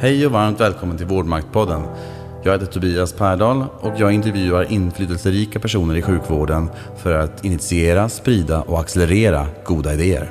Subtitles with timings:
[0.00, 1.82] Hej och varmt välkommen till Vårdmaktpodden.
[2.42, 8.62] Jag heter Tobias Pärdal och jag intervjuar inflytelserika personer i sjukvården för att initiera, sprida
[8.62, 10.30] och accelerera goda idéer.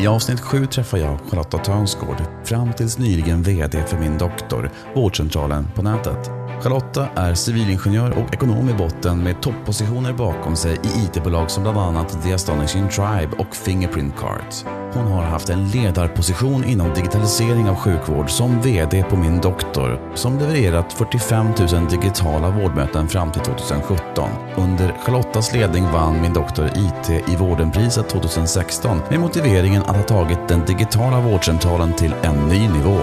[0.00, 5.66] I avsnitt 7 träffar jag Charlotta Törnsgård, fram tills nyligen VD för min doktor, vårdcentralen
[5.74, 6.37] på nätet.
[6.62, 11.78] Charlotta är civilingenjör och ekonom i botten med toppositioner bakom sig i IT-bolag som bland
[11.78, 14.64] annat The Astonishing Tribe och Fingerprint Cards.
[14.92, 20.38] Hon har haft en ledarposition inom digitalisering av sjukvård som VD på Min Doktor som
[20.38, 24.30] levererat 45 000 digitala vårdmöten fram till 2017.
[24.56, 30.48] Under Charlottas ledning vann Min Doktor IT i Vårdenpriset 2016 med motiveringen att ha tagit
[30.48, 32.98] den digitala vårdcentralen till en ny nivå.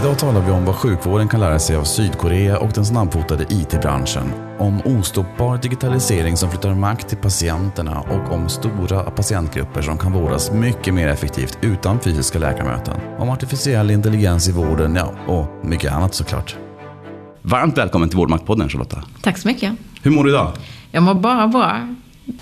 [0.00, 4.32] Idag talar vi om vad sjukvården kan lära sig av Sydkorea och den snabbfotade IT-branschen.
[4.58, 10.50] Om ostoppbar digitalisering som flyttar makt till patienterna och om stora patientgrupper som kan vårdas
[10.52, 12.94] mycket mer effektivt utan fysiska läkarmöten.
[13.18, 16.56] Om artificiell intelligens i vården, ja, och mycket annat såklart.
[17.42, 19.02] Varmt välkommen till Vårdmaktpodden Charlotta.
[19.22, 19.72] Tack så mycket.
[20.02, 20.52] Hur mår du idag?
[20.90, 21.88] Jag mår bara bra.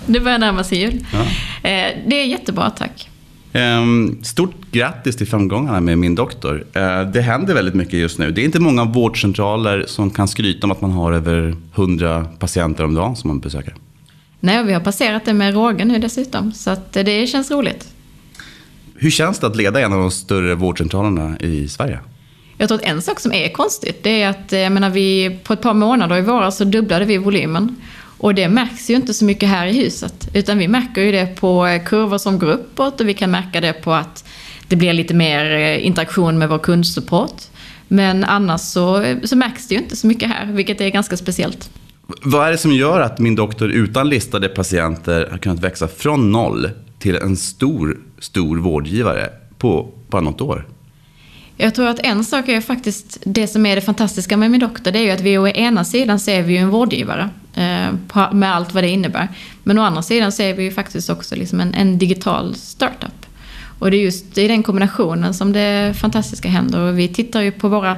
[0.07, 1.07] Det börjar närma sig jul.
[1.13, 1.19] Ja.
[1.71, 3.11] Eh, Det är jättebra, tack.
[3.53, 6.65] Ehm, Stort grattis till framgångarna med min doktor.
[6.73, 8.31] Eh, Det händer väldigt mycket just nu.
[8.31, 12.85] Det är inte många vårdcentraler som kan skryta om att man har över 100 patienter
[12.85, 13.75] om dagen som man besöker.
[14.41, 17.89] Nej, vi har passerat det med råge nu dessutom, så att det känns roligt.
[18.95, 21.99] Hur känns det att leda en av de större vårdcentralerna i Sverige?
[22.59, 25.39] Jag tror att en sak som är konstigt, det är att eh, jag menar, vi,
[25.45, 27.77] på ett par månader i våras så dubblade vi volymen.
[28.19, 31.27] Och det märks ju inte så mycket här i huset, utan vi märker ju det
[31.27, 34.25] på eh, kurvor som går uppåt och vi kan märka det på att
[34.69, 37.43] det blir lite mer eh, interaktion med vår kundsupport.
[37.89, 41.17] Men annars så, eh, så märks det ju inte så mycket här, vilket är ganska
[41.17, 41.71] speciellt.
[42.23, 46.33] Vad är det som gör att min doktor utan listade patienter har kunnat växa från
[46.33, 50.67] noll till en stor, stor vårdgivare på bara något år?
[51.61, 54.91] Jag tror att en sak är faktiskt det som är det fantastiska med min doktor,
[54.91, 58.55] det är ju att vi å ena sidan ser vi ju en vårdgivare eh, med
[58.55, 59.29] allt vad det innebär.
[59.63, 63.27] Men å andra sidan ser vi ju faktiskt också liksom en, en digital startup.
[63.79, 66.81] Och det är just i den kombinationen som det fantastiska händer.
[66.81, 67.97] Och vi tittar ju på våra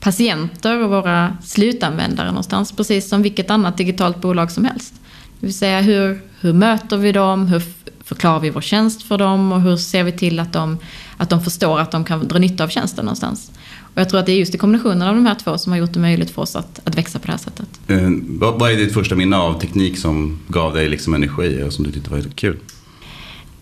[0.00, 4.94] patienter och våra slutanvändare någonstans, precis som vilket annat digitalt bolag som helst.
[5.40, 7.62] Det vill säga hur, hur möter vi dem, hur
[8.04, 10.78] förklarar vi vår tjänst för dem och hur ser vi till att de,
[11.16, 13.50] att de förstår att de kan dra nytta av tjänsten någonstans.
[13.80, 15.78] Och jag tror att det är just i kombinationen av de här två som har
[15.78, 17.68] gjort det möjligt för oss att, att växa på det här sättet.
[17.88, 21.72] Eh, vad, vad är ditt första minne av teknik som gav dig liksom energi och
[21.72, 22.58] som du tyckte var kul?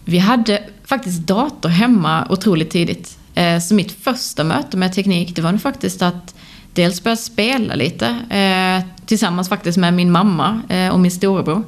[0.05, 3.19] Vi hade faktiskt dator hemma otroligt tidigt.
[3.35, 6.35] Eh, Så mitt första möte med teknik, det var nog faktiskt att
[6.73, 11.65] dels börja spela lite eh, tillsammans faktiskt med min mamma eh, och min storebror.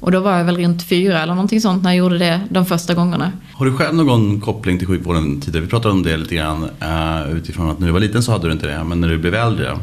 [0.00, 2.66] Och då var jag väl runt fyra eller någonting sånt när jag gjorde det de
[2.66, 3.32] första gångarna.
[3.52, 5.64] Har du själv någon koppling till sjukvården tidigare?
[5.64, 8.46] Vi pratade om det lite grann uh, utifrån att när du var liten så hade
[8.48, 9.78] du inte det, men när du blev äldre?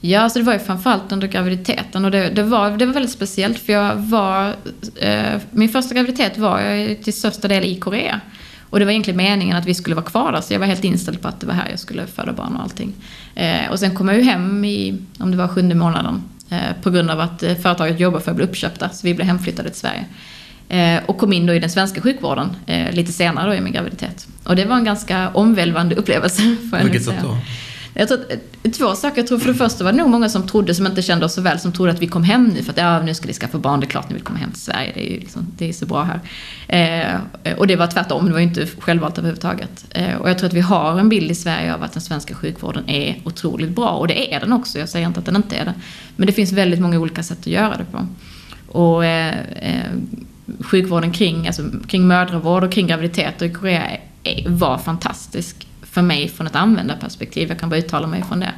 [0.00, 3.12] Ja, så det var ju framförallt under graviditeten och det, det, var, det var väldigt
[3.12, 4.54] speciellt för jag var...
[4.96, 8.20] Eh, min första graviditet var jag till största del i Korea.
[8.70, 10.84] Och det var egentligen meningen att vi skulle vara kvar där, så jag var helt
[10.84, 12.92] inställd på att det var här jag skulle föda barn och allting.
[13.34, 16.37] Eh, och sen kom jag ju hem i, om det var sjunde månaden, eh,
[16.82, 19.70] på grund av att eh, företaget jobbar för att bli uppköpta, så vi blev hemflyttade
[19.70, 20.04] till Sverige.
[20.68, 23.72] Eh, och kom in då i den svenska sjukvården eh, lite senare då i min
[23.72, 24.26] graviditet.
[24.44, 27.38] Och det var en ganska omvälvande upplevelse, får jag nog Vilket sätt då?
[27.94, 29.16] Jag tror att, eh, två saker.
[29.16, 31.34] Jag tror för det första var det nog många som trodde, som inte kände oss
[31.34, 33.32] så väl, som trodde att vi kom hem nu för att ja, nu ska vi
[33.32, 35.46] skaffa barn, det är klart ni vill komma hem till Sverige, det är ju liksom,
[35.56, 36.20] det är så bra här.
[37.42, 39.86] Eh, och det var tvärtom, det var ju inte självvalt överhuvudtaget.
[39.90, 42.34] Eh, och jag tror att vi har en bild i Sverige av att den svenska
[42.34, 45.56] sjukvården är otroligt bra, och det är den också, jag säger inte att den inte
[45.56, 45.74] är det.
[46.16, 48.06] Men det finns väldigt många olika sätt att göra det på.
[48.78, 49.92] Och eh, eh,
[50.60, 53.82] sjukvården kring, alltså, kring mödravård och kring graviditet i Korea
[54.46, 57.48] var fantastisk för mig från ett användarperspektiv.
[57.48, 58.52] Jag kan bara uttala mig från det.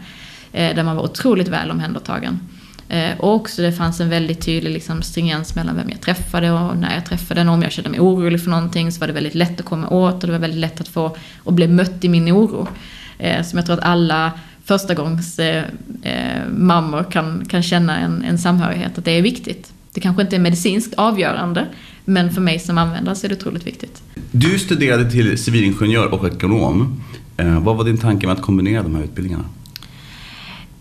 [0.53, 2.41] Eh, där man var otroligt väl omhändertagen.
[2.89, 6.77] Eh, och också det fanns en väldigt tydlig liksom, stringens mellan vem jag träffade och
[6.77, 7.55] när jag träffade någon.
[7.55, 10.15] Om jag kände mig orolig för någonting så var det väldigt lätt att komma åt
[10.15, 12.69] och det var väldigt lätt att få och bli mött i min oro.
[13.19, 14.33] Eh, som jag tror att alla
[14.65, 15.65] förstagångsmammor
[16.51, 19.73] mammor kan, kan känna en, en samhörighet, att det är viktigt.
[19.93, 21.67] Det kanske inte är medicinskt avgörande,
[22.05, 24.03] men för mig som användare så är det otroligt viktigt.
[24.31, 27.03] Du studerade till civilingenjör och ekonom.
[27.41, 29.45] Eh, vad var din tanke med att kombinera de här utbildningarna?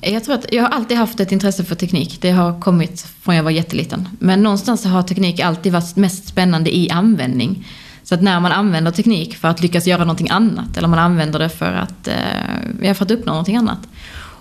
[0.01, 2.17] Jag tror att jag har alltid haft ett intresse för teknik.
[2.21, 4.09] Det har kommit från jag var jätteliten.
[4.19, 7.67] Men någonstans har teknik alltid varit mest spännande i användning.
[8.03, 11.39] Så att när man använder teknik för att lyckas göra någonting annat, eller man använder
[11.39, 13.79] det för att, eh, för att uppnå någonting annat.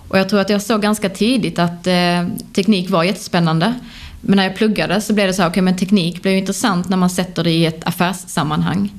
[0.09, 3.75] Och jag tror att jag såg ganska tidigt att eh, teknik var jättespännande.
[4.20, 6.38] Men när jag pluggade så blev det så här, okej okay, men teknik blir ju
[6.38, 8.93] intressant när man sätter det i ett affärssammanhang.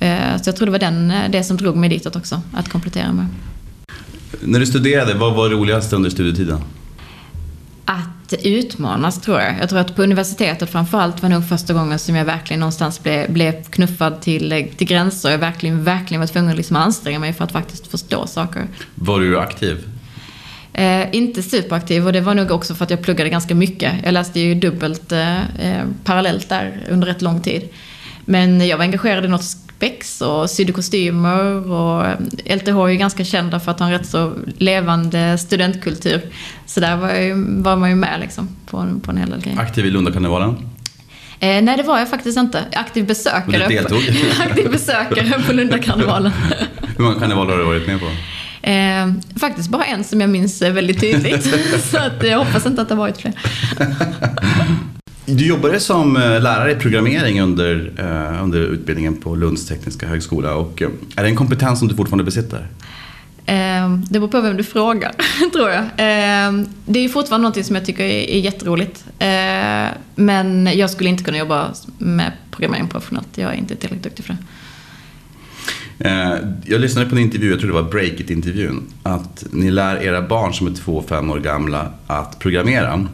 [0.00, 2.68] Eh, så jag tror det var den, eh, det som drog mig ditåt också, att
[2.68, 3.26] komplettera med.
[4.40, 6.60] När du studerade, vad var roligast under studietiden?
[7.84, 9.54] Att utmanas tror jag.
[9.60, 13.32] Jag tror att på universitetet framförallt var nog första gången som jag verkligen någonstans blev,
[13.32, 15.30] blev knuffad till, till gränser.
[15.30, 18.66] Jag verkligen, verkligen var tvungen att liksom anstränga mig för att faktiskt förstå saker.
[18.94, 19.88] Var du aktiv?
[20.72, 23.92] Eh, inte superaktiv och det var nog också för att jag pluggade ganska mycket.
[24.04, 27.68] Jag läste ju dubbelt eh, eh parallellt där under rätt lång tid.
[28.24, 32.04] Men jag var engagerad i något spex och sydde kostymer och
[32.44, 36.20] LTH eh, är ju ganska kända för att ha en rätt så levande studentkultur.
[36.66, 39.40] Så där var, ju, var man ju med liksom på, en, på en hel del
[39.40, 39.58] grejer.
[39.58, 40.50] Aktiv i Lundakarnevalen?
[41.40, 42.64] Eh, nej, det var jag faktiskt inte.
[42.72, 43.68] Aktiv besökare.
[43.68, 43.98] Du deltog?
[44.40, 46.32] aktiv besökare på Lundakarnevalen.
[46.96, 48.06] Hur många karnevaler har du varit med på?
[48.68, 51.44] Eh, faktiskt bara en som jag minns väldigt tydligt.
[51.90, 53.32] så att jag hoppas inte att det har varit fler.
[55.32, 60.54] Du jobbade som eh, lärare i programmering under, eh, under utbildningen på Lunds tekniska högskola.
[60.54, 62.66] Och, eh, är det en kompetens som du fortfarande besitter?
[63.46, 65.12] Eh, det beror på vem du frågar,
[65.52, 65.82] tror jag.
[65.82, 69.04] Eh, det är fortfarande något som jag tycker är, jätteroligt.
[69.18, 73.28] Eh, men jag skulle inte kunna jobba med programmering professionellt.
[73.34, 74.44] Jag är inte tillräckligt duktig för det.
[76.64, 80.54] Jag lyssnade på en intervju, jag tror det var Breakit-intervjun, att ni lär era barn
[80.54, 83.06] som är två, fem år gamla att programmera.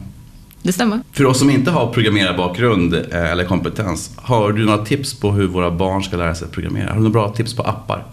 [0.67, 0.99] Det stämmer.
[1.11, 5.47] För oss som inte har programmerarbakgrund eh, eller kompetens, har du några tips på hur
[5.47, 6.87] våra barn ska lära sig att programmera?
[6.87, 8.05] Har du några bra tips på appar?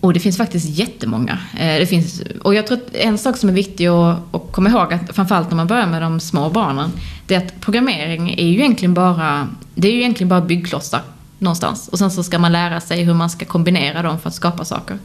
[0.00, 1.38] Och det finns faktiskt jättemånga.
[1.58, 4.70] Eh, det finns, och jag tror att en sak som är viktig att, att komma
[4.70, 6.90] ihåg, att framförallt när man börjar med de små barnen,
[7.26, 11.00] det är att programmering är ju egentligen bara, det är ju egentligen bara byggklossar
[11.38, 11.88] någonstans.
[11.88, 14.64] Och sen så ska man lära sig hur man ska kombinera dem för att skapa
[14.64, 14.98] saker.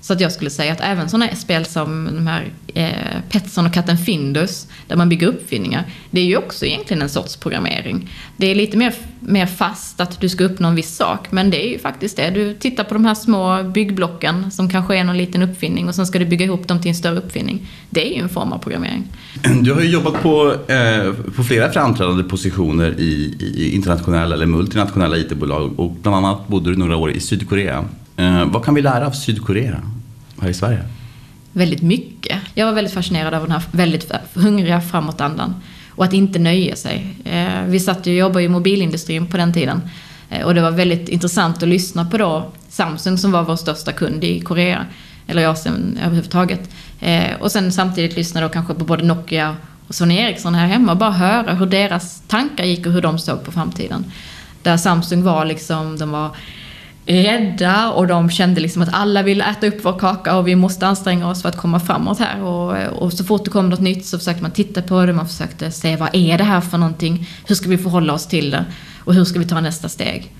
[0.00, 3.72] Så att jag skulle säga att även sådana spel som de här eh, Petson och
[3.72, 8.10] katten Findus, där man bygger uppfinningar, det är ju också egentligen en sorts programmering.
[8.36, 11.66] Det är lite mer, mer fast att du ska uppnå en viss sak, men det
[11.66, 12.30] är ju faktiskt det.
[12.30, 16.06] Du tittar på de här små byggblocken som kanske är någon liten uppfinning och sen
[16.06, 17.66] ska du bygga ihop dem till en större uppfinning.
[17.90, 19.04] Det är ju en form av programmering.
[19.62, 25.16] Du har ju jobbat på, eh, på flera framträdande positioner i, i internationella eller multinationella
[25.16, 27.84] IT-bolag och bland annat bodde du några år i Sydkorea.
[28.18, 29.82] Eh, vad kan vi lära av Sydkorea
[30.40, 30.84] här i Sverige?
[31.52, 32.38] Väldigt mycket.
[32.54, 35.54] Jag var väldigt fascinerad av den här väldigt hungriga framåtandan.
[35.90, 37.16] Och att inte nöja sig.
[37.24, 39.82] Eh, vi satt ju och jobbade i mobilindustrin på den tiden.
[40.30, 43.92] Eh, och det var väldigt intressant att lyssna på då Samsung som var vår största
[43.92, 44.86] kund i Korea.
[45.26, 46.70] Eller i Asien överhuvudtaget.
[47.00, 49.56] Eh, och sen samtidigt lyssna då kanske på både Nokia
[49.88, 53.18] och Sony Ericsson här hemma och bara höra hur deras tankar gick och hur de
[53.18, 54.04] såg på framtiden.
[54.62, 56.30] Där Samsung var liksom, de var
[57.08, 60.86] rädda och de kände liksom att alla vill äta upp vår kaka och vi måste
[60.86, 62.42] anstränga oss för att komma framåt här.
[62.42, 65.28] Och, och så fort det kom något nytt så försökte man titta på det, man
[65.28, 67.28] försökte se vad är det här för någonting?
[67.46, 68.64] Hur ska vi förhålla oss till det?
[69.04, 70.32] Och hur ska vi ta nästa steg?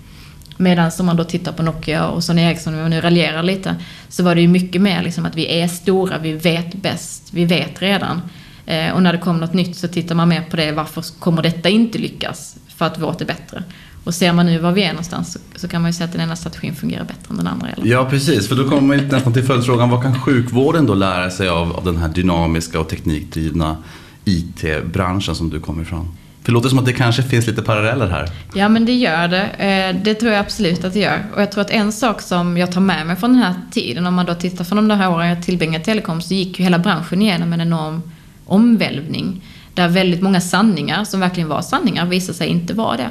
[0.56, 3.76] Medan om man då tittar på Nokia och Sony Ericsson, om jag nu raljerar lite,
[4.08, 7.44] så var det ju mycket mer liksom att vi är stora, vi vet bäst, vi
[7.44, 8.22] vet redan.
[8.66, 11.42] Eh, och när det kommer något nytt så tittar man mer på det, varför kommer
[11.42, 12.56] detta inte lyckas?
[12.76, 13.62] För att vårt är bättre.
[14.08, 16.12] Och ser man nu var vi är någonstans så, så kan man ju säga att
[16.12, 17.68] den ena strategin fungerar bättre än den andra.
[17.68, 17.86] Eller?
[17.86, 18.48] Ja, precis.
[18.48, 19.90] För då kommer man nästan till följdfrågan.
[19.90, 23.76] Vad kan sjukvården då lära sig av, av den här dynamiska och teknikdrivna
[24.24, 26.16] IT-branschen som du kommer ifrån?
[26.42, 28.30] För det låter som att det kanske finns lite paralleller här.
[28.54, 29.44] Ja, men det gör det.
[29.44, 31.24] Eh, det tror jag absolut att det gör.
[31.34, 34.06] Och jag tror att en sak som jag tar med mig från den här tiden,
[34.06, 36.78] om man då tittar från de här åren jag tillbringade telekom, så gick ju hela
[36.78, 38.02] branschen igenom en enorm
[38.46, 39.44] omvälvning.
[39.74, 43.08] Där väldigt många sanningar, som verkligen var sanningar, visade sig inte vara det.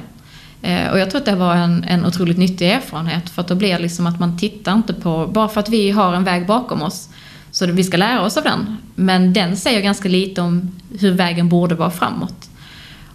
[0.61, 3.55] Eh, och jag tror att det var en, en otroligt nyttig erfarenhet för att då
[3.55, 6.47] blir det liksom att man tittar inte på, bara för att vi har en väg
[6.47, 7.09] bakom oss,
[7.51, 8.77] så vi ska lära oss av den.
[8.95, 12.49] Men den säger ganska lite om hur vägen borde vara framåt.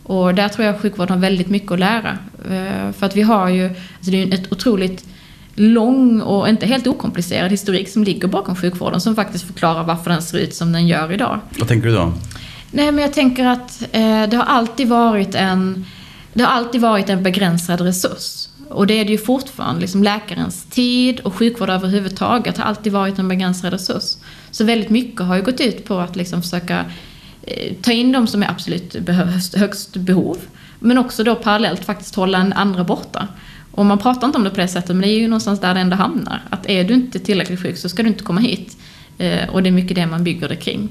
[0.02, 2.18] Och där tror jag sjukvården har väldigt mycket att lära.
[2.50, 5.04] Eh, för att vi har ju, alltså det är ett otroligt
[5.54, 10.22] lång och inte helt okomplicerad historik som ligger bakom sjukvården som faktiskt förklarar varför den
[10.22, 11.40] ser ut som den gör idag.
[11.58, 12.12] Vad tänker du då?
[12.70, 15.87] Nej, men jag tänker att eh, det har alltid varit en
[16.32, 18.48] det har alltid varit en begränsad resurs.
[18.68, 19.80] Och det är det ju fortfarande.
[19.80, 24.16] Liksom läkarens tid och sjukvård överhuvudtaget har alltid varit en begränsad resurs.
[24.50, 26.84] Så väldigt mycket har ju gått ut på att liksom försöka
[27.42, 30.38] eh, ta in de som är absolut behövs, högst behov.
[30.78, 33.28] Men också då parallellt faktiskt hålla en andra borta.
[33.72, 35.74] Och man pratar inte om det på det sättet, men det är ju någonstans där
[35.74, 36.42] det ändå hamnar.
[36.50, 38.76] Att är du inte tillräckligt sjuk så ska du inte komma hit.
[39.18, 40.88] Eh, och det är mycket det man bygger det kring.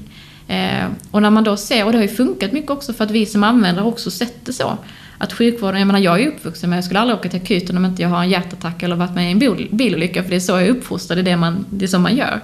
[0.48, 3.10] Eh, och när man då ser, och det har ju funkat mycket också för att
[3.10, 4.78] vi som användare också sett det så
[5.22, 7.84] att sjukvården, jag menar jag är uppvuxen med, jag skulle aldrig åka till akuten om
[7.84, 10.52] inte jag har en hjärtattack eller varit med i en bilolycka, för det är så
[10.52, 12.40] jag är uppfostrad, det är det, man, det är så man gör.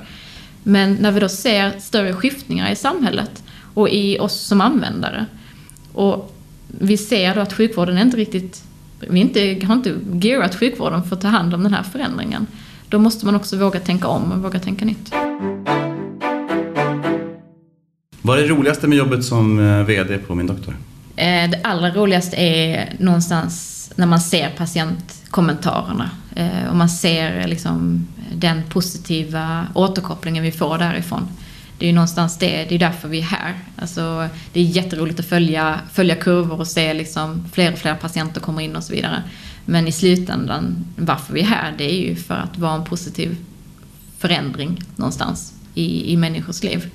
[0.63, 3.43] Men när vi då ser större skiftningar i samhället
[3.75, 5.27] och i oss som användare,
[5.93, 6.35] och
[6.69, 8.63] vi ser då att sjukvården är inte riktigt,
[9.01, 12.47] vi inte, har inte gearat sjukvården för att ta hand om den här förändringen.
[12.89, 15.15] Då måste man också våga tänka om och våga tänka nytt.
[18.23, 20.75] Vad är det roligaste med jobbet som eh, VD på Min Doktor?
[21.19, 28.07] Eh, det allra roligaste är någonstans när man ser patientkommentarerna eh, och man ser liksom
[28.35, 31.29] den positiva återkopplingen vi får därifrån.
[31.79, 33.55] Det är ju någonstans det, det är därför vi är här.
[33.77, 38.41] Alltså, det är jätteroligt att följa, följa kurvor och se liksom fler och fler patienter
[38.41, 39.23] komma in och så vidare.
[39.65, 43.37] Men i slutändan, varför vi är här, det är ju för att vara en positiv
[44.19, 46.91] förändring någonstans i, i människors liv.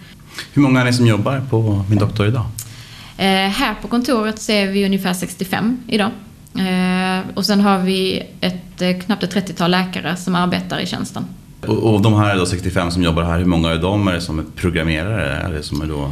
[0.53, 2.45] Hur många är ni som jobbar på Min Doktor idag?
[3.17, 6.11] Eh, här på kontoret så är vi ungefär 65 idag.
[6.55, 11.25] Eh, och sen har vi ett, eh, knappt ett 30-tal läkare som arbetar i tjänsten.
[11.67, 14.21] Och, och de här då 65 som jobbar här, hur många av dem är det
[14.21, 15.35] som är programmerare?
[15.35, 16.11] Är det som är då...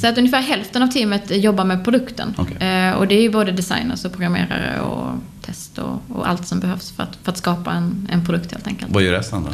[0.00, 2.34] Så att ungefär hälften av teamet jobbar med produkten.
[2.38, 2.92] Okay.
[2.92, 5.10] Och det är ju både designers och programmerare och
[5.42, 8.66] test och, och, allt som behövs för att, för att skapa en, en produkt helt
[8.66, 8.92] enkelt.
[8.92, 9.50] Vad gör resten då?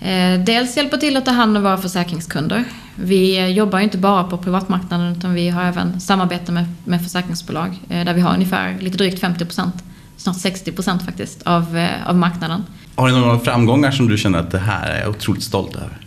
[0.00, 2.64] Eh, dels hjälpa till att ta hand om våra försäkringskunder.
[2.94, 7.78] Vi jobbar ju inte bara på privatmarknaden utan vi har även samarbete med, med försäkringsbolag
[7.88, 9.70] eh, där vi har ungefär lite drygt 50%
[10.16, 10.72] snart 60
[11.04, 12.64] faktiskt, av, eh, av marknaden.
[12.94, 15.98] Har ni några framgångar som du känner att det här är jag otroligt stolt över?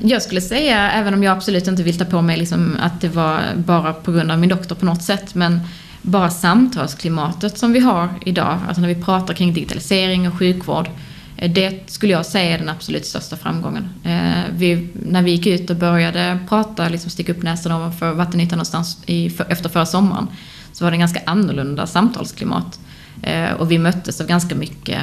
[0.00, 3.08] Jag skulle säga, även om jag absolut inte vill ta på mig liksom att det
[3.08, 5.60] var bara på grund av min doktor på något sätt, men
[6.02, 11.09] bara samtalsklimatet som vi har idag, alltså när vi pratar kring digitalisering och sjukvård, Eh,
[11.40, 13.88] Eh, det skulle jag säga är den absolut största framgången.
[14.04, 18.56] Eh, vi, när vi gick ut och började prata, liksom sticka upp näsan ovanför vattenytan
[18.56, 20.26] någonstans i, för, efter förra sommaren,
[20.72, 22.80] så var det en ganska annorlunda samtalsklimat.
[23.22, 25.00] Eh, och vi möttes av ganska mycket,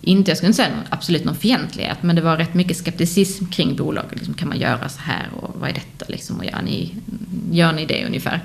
[0.00, 3.76] inte, jag skulle inte säga absolut någon fientlighet, men det var rätt mycket skepticism kring
[3.76, 4.16] bolaget.
[4.16, 6.38] Liksom, kan man göra så här och vad är detta liksom?
[6.38, 6.94] Och gör ni,
[7.50, 8.40] gör ni det ungefär?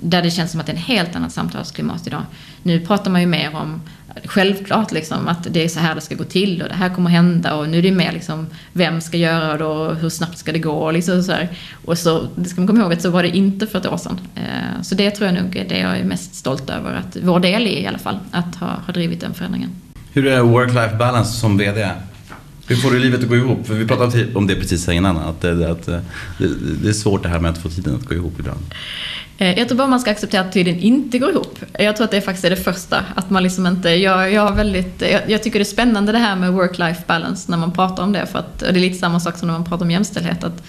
[0.00, 2.22] där det känns som att det är en helt annat samtalsklimat idag.
[2.62, 3.80] Nu pratar man ju mer om
[4.24, 7.10] självklart liksom att det är så här det ska gå till och det här kommer
[7.10, 10.52] hända och nu är det mer liksom vem ska göra det och hur snabbt ska
[10.52, 11.48] det gå och liksom så här.
[11.84, 13.96] Och så, det ska man komma ihåg att så var det inte för ett år
[13.96, 14.20] sedan.
[14.34, 17.40] Eh, så det tror jag nog är det jag är mest stolt över, att vår
[17.40, 19.70] del i i alla fall, att ha, ha drivit den förändringen.
[20.12, 21.88] Hur är work-life balance som VD?
[22.66, 23.66] Hur får du livet att gå ihop?
[23.66, 25.98] För vi pratade om det precis innan, att, det, att eh,
[26.38, 26.48] det,
[26.82, 28.60] det är svårt det här med att få tiden att gå ihop ibland.
[29.38, 31.58] Eh, jag tror bara man ska acceptera att tiden inte går ihop.
[31.78, 33.04] Jag tror att det faktiskt är det första.
[33.14, 36.18] Att man liksom inte, jag, jag, väldigt, eh, jag, jag tycker det är spännande det
[36.18, 38.26] här med work-life balance när man pratar om det.
[38.26, 40.44] För att, det är lite samma sak som när man pratar om jämställdhet.
[40.44, 40.62] Att,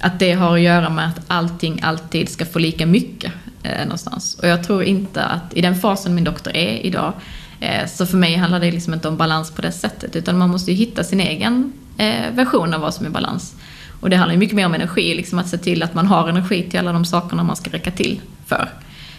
[0.00, 4.34] att det har att göra med att allting alltid ska få lika mycket eh, någonstans.
[4.34, 7.12] Och jag tror inte att i den fasen min doktor är idag,
[7.60, 10.16] eh, så för mig handlar det liksom inte om balans på det sättet.
[10.16, 13.54] Utan man måste ju hitta sin egen eh, version av vad som är balans.
[14.00, 16.62] Och det handlar mycket mer om energi, liksom att se till att man har energi
[16.70, 18.68] till alla de sakerna man ska räcka till för.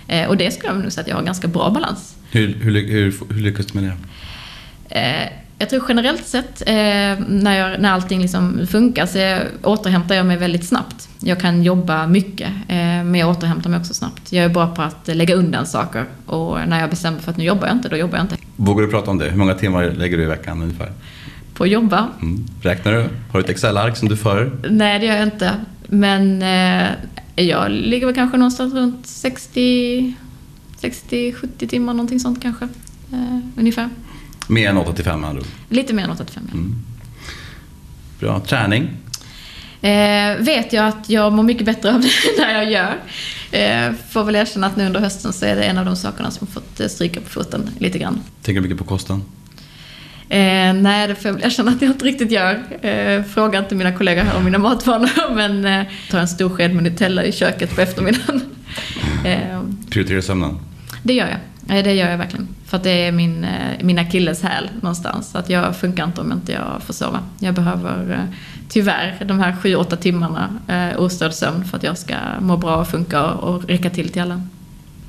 [0.08, 2.16] Eh, och det skulle jag nog säga att jag har ganska bra balans.
[2.32, 3.98] Hur, hur, hur, hur lyckas du med det?
[5.00, 5.30] Eh,
[5.62, 6.74] jag tror generellt sett eh,
[7.28, 11.10] när, jag, när allting liksom funkar så återhämtar jag mig väldigt snabbt.
[11.20, 14.32] Jag kan jobba mycket, eh, men jag återhämtar mig också snabbt.
[14.32, 17.44] Jag är bra på att lägga undan saker och när jag bestämmer för att nu
[17.44, 18.36] jobbar jag inte, då jobbar jag inte.
[18.56, 19.30] Vågar du prata om det?
[19.30, 20.92] Hur många timmar lägger du i veckan ungefär?
[21.62, 22.10] På att jobba.
[22.22, 22.46] Mm.
[22.62, 23.00] Räknar du?
[23.02, 24.60] Har du ett Excel-ark som du för?
[24.70, 25.56] Nej, det gör jag inte.
[25.88, 26.90] Men eh,
[27.36, 30.14] jag ligger väl kanske någonstans runt 60,
[30.82, 32.66] 60-70 timmar, någonting sånt kanske.
[33.12, 33.90] Eh, ungefär.
[34.48, 36.54] Mer än 8 till 5 andra Lite mer än 8 till 5, ja.
[36.54, 36.76] Mm.
[38.20, 38.40] Bra.
[38.40, 38.90] Träning?
[39.82, 42.98] Eh, vet jag att jag mår mycket bättre av det när jag gör.
[43.52, 46.32] Eh, får väl erkänna att nu under hösten så är det en av de sakerna
[46.32, 48.20] som fått stryka på foten lite grann.
[48.42, 49.24] Tänker du mycket på kosten?
[50.32, 52.60] Eh, nej, det får jag erkänna att jag inte riktigt gör.
[52.82, 56.76] Eh, fråga inte mina kollegor här om mina matvanor, men eh, tar en stor sked
[56.76, 58.42] med Nutella i köket på eftermiddagen.
[59.26, 60.60] Eh, Prioriterar sömnen?
[61.04, 61.78] Det gör jag.
[61.78, 62.48] Eh, det gör jag verkligen.
[62.66, 63.50] För att det är min, eh,
[63.82, 65.36] min akilleshäl någonstans.
[65.36, 67.20] Att jag funkar inte om inte jag får sova.
[67.40, 68.36] Jag behöver eh,
[68.70, 72.76] tyvärr de här sju, åtta timmarna eh, ostörd sömn för att jag ska må bra
[72.76, 74.42] och funka och räcka till till alla.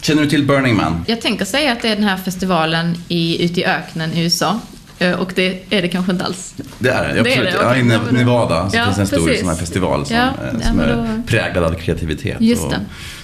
[0.03, 1.05] Känner du till Burning Man?
[1.07, 4.61] Jag tänker säga att det är den här festivalen i, ute i öknen i USA.
[4.99, 6.55] Eh, och det är det kanske inte alls.
[6.79, 7.25] Det är det, absolut.
[7.25, 7.59] Det är det.
[7.63, 10.69] Ja, inne på Nevada så ja, finns en stor sån här festival som, ja, eh,
[10.69, 11.23] som är då...
[11.27, 12.37] präglad av kreativitet.
[12.41, 12.81] Just det.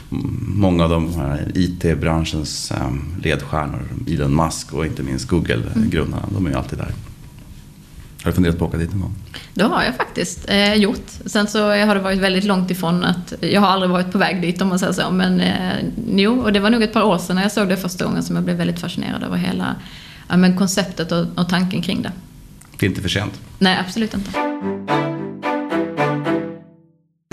[0.08, 6.34] många av de här IT-branschens ehm, ledstjärnor, Elon Musk och inte minst Google-grundarna, mm.
[6.34, 6.92] de är ju alltid där.
[8.22, 9.14] Har du funderat på att åka dit någon gång?
[9.54, 11.10] Det har jag faktiskt eh, gjort.
[11.26, 14.42] Sen så har det varit väldigt långt ifrån att, jag har aldrig varit på väg
[14.42, 15.72] dit om man säger så, men eh,
[16.06, 18.22] jo, och det var nog ett par år sedan när jag såg det första gången
[18.22, 19.76] som jag blev väldigt fascinerad över hela
[20.28, 22.12] ja, men konceptet och, och tanken kring det.
[22.78, 23.40] Det är inte för sent?
[23.58, 24.30] Nej, absolut inte.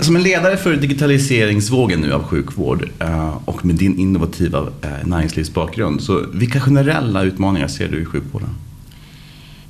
[0.02, 6.02] Som en ledare för digitaliseringsvågen nu av sjukvård eh, och med din innovativa eh, näringslivsbakgrund,
[6.02, 8.48] så vilka generella utmaningar ser du i sjukvården?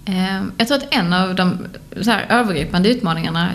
[0.04, 1.58] Eh, jag tror att en av de
[2.00, 3.50] så här, övergripande utmaningarna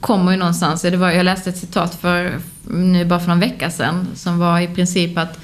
[0.00, 3.70] kommer ju någonstans, det var, jag läste ett citat för nu bara för någon vecka
[3.70, 5.38] sedan som var i princip att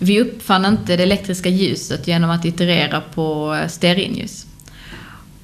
[0.00, 4.46] vi uppfann inte det elektriska ljuset genom att iterera på eh, stearinljus.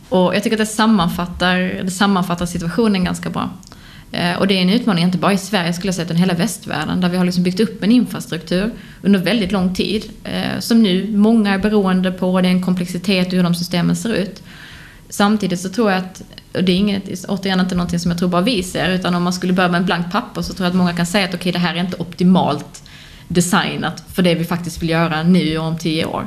[0.08, 3.50] Och jag tycker att det sammanfattar, det sammanfattar situationen ganska bra.
[4.12, 6.34] Eh, och det är en utmaning inte bara i Sverige skulle jag säga, utan hela
[6.34, 7.00] västvärlden.
[7.00, 8.70] Där vi har liksom byggt upp en infrastruktur
[9.02, 10.10] under väldigt lång tid.
[10.24, 12.40] Eh, som nu många är beroende på.
[12.40, 14.42] Det är en komplexitet i hur de systemen ser ut.
[15.08, 16.22] Samtidigt så tror jag att,
[16.54, 19.22] och det är inget, återigen inte någonting som jag tror bara vi ser, utan om
[19.22, 21.34] man skulle börja med en blank papper så tror jag att många kan säga att
[21.34, 22.82] okej, okay, det här är inte optimalt
[23.28, 26.26] designat för det vi faktiskt vill göra nu och om tio år.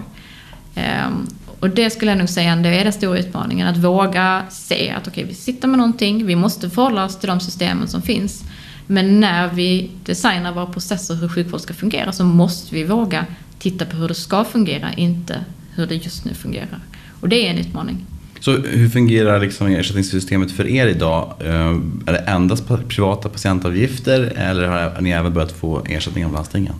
[0.75, 1.27] Ehm,
[1.59, 3.67] och det skulle jag nog säga ändå är den stora utmaningen.
[3.67, 7.29] Att våga se att okej, okay, vi sitter med någonting, vi måste förhålla oss till
[7.29, 8.43] de systemen som finns.
[8.87, 13.25] Men när vi designar våra processer hur sjukvård ska fungera så måste vi våga
[13.59, 16.79] titta på hur det ska fungera, inte hur det just nu fungerar.
[17.21, 18.05] Och det är en utmaning.
[18.39, 21.34] Så hur fungerar liksom ersättningssystemet för er idag?
[21.39, 26.74] Eh, är det endast privata patientavgifter eller har ni även börjat få ersättning av landstingen?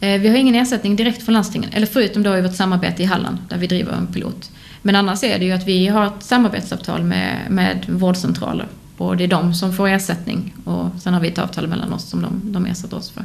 [0.00, 3.06] Eh, vi har ingen ersättning direkt från landstingen, eller förutom då i vårt samarbete i
[3.06, 4.50] Halland där vi driver en pilot.
[4.82, 9.24] Men annars är det ju att vi har ett samarbetsavtal med, med vårdcentraler och det
[9.24, 12.40] är de som får ersättning och sen har vi ett avtal mellan oss som de,
[12.52, 13.24] de ersätter oss för.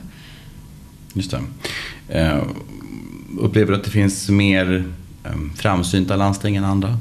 [1.14, 1.42] Just det.
[2.20, 2.44] Uh,
[3.40, 4.86] upplever du att det finns mer
[5.24, 6.98] um, framsynta landsting än andra?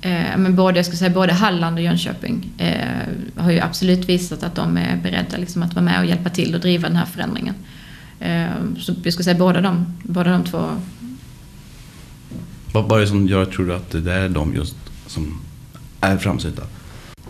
[0.00, 4.42] Eh, men både, jag skulle säga, både Halland och Jönköping eh, har ju absolut visat
[4.42, 7.06] att de är beredda liksom, att vara med och hjälpa till och driva den här
[7.06, 7.54] förändringen.
[8.20, 8.46] Eh,
[8.78, 10.68] så jag skulle säga båda de, båda de två.
[12.72, 14.76] Vad, är det som gör, tror du, att det är de just
[15.06, 15.40] som
[16.00, 16.62] är framsynta?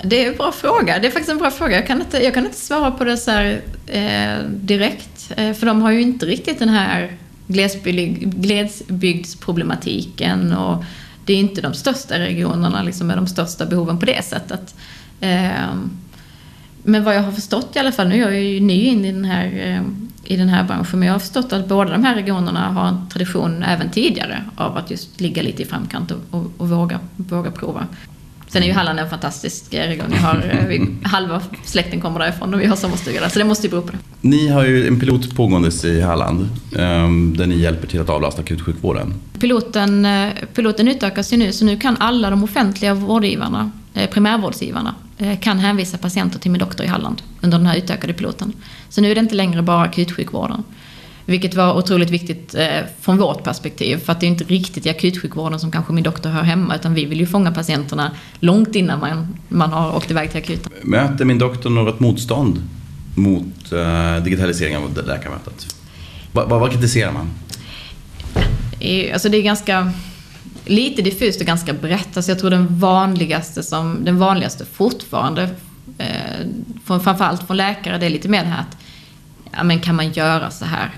[0.03, 0.99] Det är en bra fråga.
[0.99, 1.77] Det är faktiskt en bra fråga.
[1.77, 5.33] Jag kan inte, jag kan inte svara på det så här, eh, direkt.
[5.37, 7.13] Eh, för de har ju inte riktigt den här
[7.47, 10.85] glesbygd, glesbygdsproblematiken och
[11.27, 14.75] det är inte de största regionerna liksom, med de största behoven på det sättet.
[15.21, 15.91] Ehm,
[16.83, 19.13] men vad jag har förstått i alla fall, nu är jag ju ny in i
[19.13, 19.83] den här, eh,
[20.25, 23.09] i den här branschen, men jag har förstått att båda de här regionerna har en
[23.09, 27.51] tradition även tidigare av att just ligga lite i framkant och, och, och våga, våga
[27.51, 27.87] prova.
[28.49, 30.07] Sen är ju Halland en fantastisk region.
[30.11, 33.45] Jag har, eh, vi, halva släkten kommer därifrån och vi har sommarstuga där, så det
[33.45, 33.99] måste ju bero på det.
[34.21, 38.43] Ni har ju en pilot pågåendes i Halland ehm, där ni hjälper till att avlasta
[38.43, 39.15] akutsjukvården.
[39.39, 44.95] Piloten, eh, piloten utökas ju nu, så nu kan alla de offentliga vårdgivarna, eh, primärvårdsgivarna,
[45.41, 48.53] kan hänvisa patienter till min doktor i Halland under den här utökade piloten.
[48.89, 50.65] Så nu är det inte längre bara akutsjukvården.
[51.27, 53.97] Vilket var otroligt viktigt eh, från vårt perspektiv.
[53.97, 56.75] För att det är inte riktigt i akutsjukvården som kanske min doktor hör hemma.
[56.77, 58.11] Utan vi vill ju fånga patienterna
[58.41, 60.73] långt innan man, man har åkt iväg till akuten.
[60.83, 62.63] Möter min doktor något motstånd
[63.15, 65.77] mot eh, digitalisering av läkarmötet?
[66.33, 67.31] Vad, vad, vad kritiserar man?
[69.13, 69.93] Alltså det är ganska
[70.65, 72.17] lite diffust och ganska brett.
[72.17, 75.51] Alltså jag tror den vanligaste, som, den vanligaste fortfarande,
[75.99, 76.07] eh,
[76.85, 78.77] framförallt från läkare, det är lite mer det här att
[79.53, 80.91] ja, men kan man göra så här?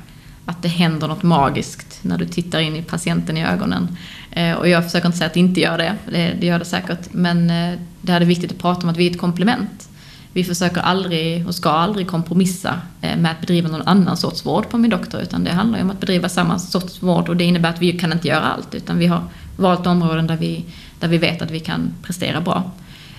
[0.49, 3.97] Att det händer något magiskt när du tittar in i patienten i ögonen.
[4.31, 5.97] Eh, och jag försöker inte säga att det inte gör det,
[6.41, 7.13] det, gör det säkert.
[7.13, 9.89] Men eh, det är viktigt att prata om att vi är ett komplement.
[10.33, 14.69] Vi försöker aldrig och ska aldrig kompromissa eh, med att bedriva någon annan sorts vård
[14.69, 15.21] på min doktor.
[15.21, 17.93] Utan det handlar ju om att bedriva samma sorts vård och det innebär att vi
[17.93, 18.75] kan inte göra allt.
[18.75, 19.23] Utan vi har
[19.57, 20.65] valt områden där vi,
[21.01, 22.71] där vi vet att vi kan prestera bra.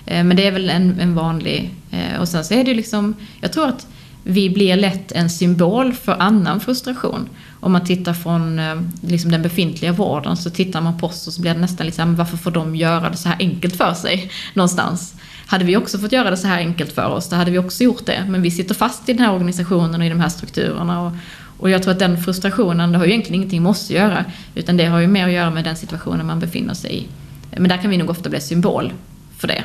[0.04, 1.74] Men det är väl en, en vanlig...
[2.20, 3.14] Och sen så är det ju liksom...
[3.40, 3.86] Jag tror att
[4.24, 7.28] vi blir lätt en symbol för annan frustration.
[7.60, 11.32] Om man tittar från eh, liksom den befintliga vården så tittar man på oss och
[11.32, 14.30] så blir det nästan liksom, varför får de göra det så här enkelt för sig
[14.54, 15.14] någonstans?
[15.46, 17.84] Hade vi också fått göra det så här enkelt för oss, då hade vi också
[17.84, 18.24] gjort det.
[18.28, 21.02] Men vi sitter fast i den här organisationen och i de här strukturerna.
[21.02, 21.12] Och,
[21.58, 24.24] och jag tror att den frustrationen, det har ju egentligen ingenting med oss att göra,
[24.54, 27.06] utan det har ju mer att göra med den situationen man befinner sig i.
[27.50, 28.92] Men där kan vi nog ofta bli symbol
[29.38, 29.64] för det.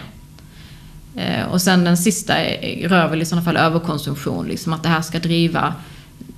[1.16, 2.34] Eh, och sen den sista
[2.84, 5.74] rör väl i sådana fall överkonsumtion, liksom att det här ska driva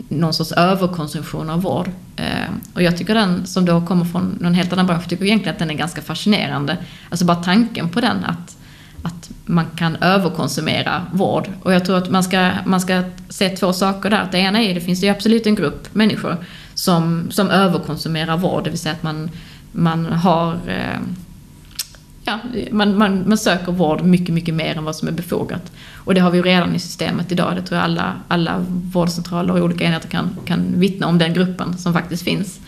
[0.09, 1.89] någon sorts överkonsumtion av vård.
[2.15, 5.53] Eh, och jag tycker den, som då kommer från någon helt annan bransch, tycker egentligen
[5.53, 6.77] att den är ganska fascinerande.
[7.09, 8.57] Alltså bara tanken på den, att,
[9.01, 11.49] att man kan överkonsumera vård.
[11.63, 14.27] Och jag tror att man ska, man ska se två saker där.
[14.31, 16.37] Det ena är, det finns ju absolut en grupp människor
[16.73, 19.29] som, som överkonsumerar vård, det vill säga att man,
[19.71, 20.99] man har eh,
[22.27, 22.39] ja,
[22.71, 25.71] man, man, man söker vård mycket, mycket mer än vad som är befogat.
[25.95, 27.55] Och det har vi ju redan i systemet idag.
[27.55, 31.77] Det tror jag alla, alla vårdcentraler och olika enheter kan, kan vittna om den gruppen
[31.77, 32.59] som faktiskt finns.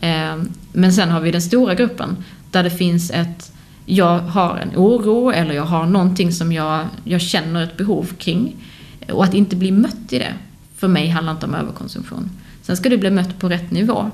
[0.00, 2.16] Ehm, men sen har vi den stora gruppen
[2.50, 3.52] där det finns ett,
[3.86, 8.56] jag har en oro eller jag har någonting som jag, jag känner ett behov kring.
[9.12, 10.34] Och att inte bli mött i det,
[10.76, 12.30] för mig handlar inte om överkonsumtion.
[12.62, 14.10] Sen ska du bli mött på rätt nivå.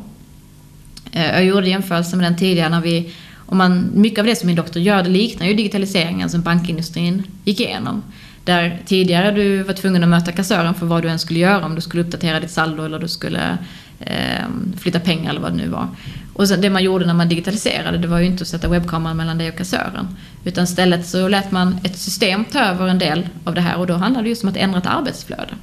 [1.12, 3.12] Ehm, jag gjorde jämförelse med den tidigare när vi,
[3.50, 7.22] och man, mycket av det som min doktor gör, det liknar ju digitaliseringen som bankindustrin
[7.44, 8.02] gick igenom.
[8.44, 11.74] Där tidigare du var tvungen att möta kassören för vad du än skulle göra, om
[11.74, 13.58] du skulle uppdatera ditt saldo eller du skulle
[14.00, 14.44] eh,
[14.78, 15.88] flytta pengar eller vad det nu var.
[16.34, 19.16] Och sen det man gjorde när man digitaliserade, det var ju inte att sätta webbkameran
[19.16, 20.08] mellan dig och kassören.
[20.44, 23.86] Utan istället så lät man ett system ta över en del av det här och
[23.86, 25.54] då handlade det just om att ändra ett arbetsflöde.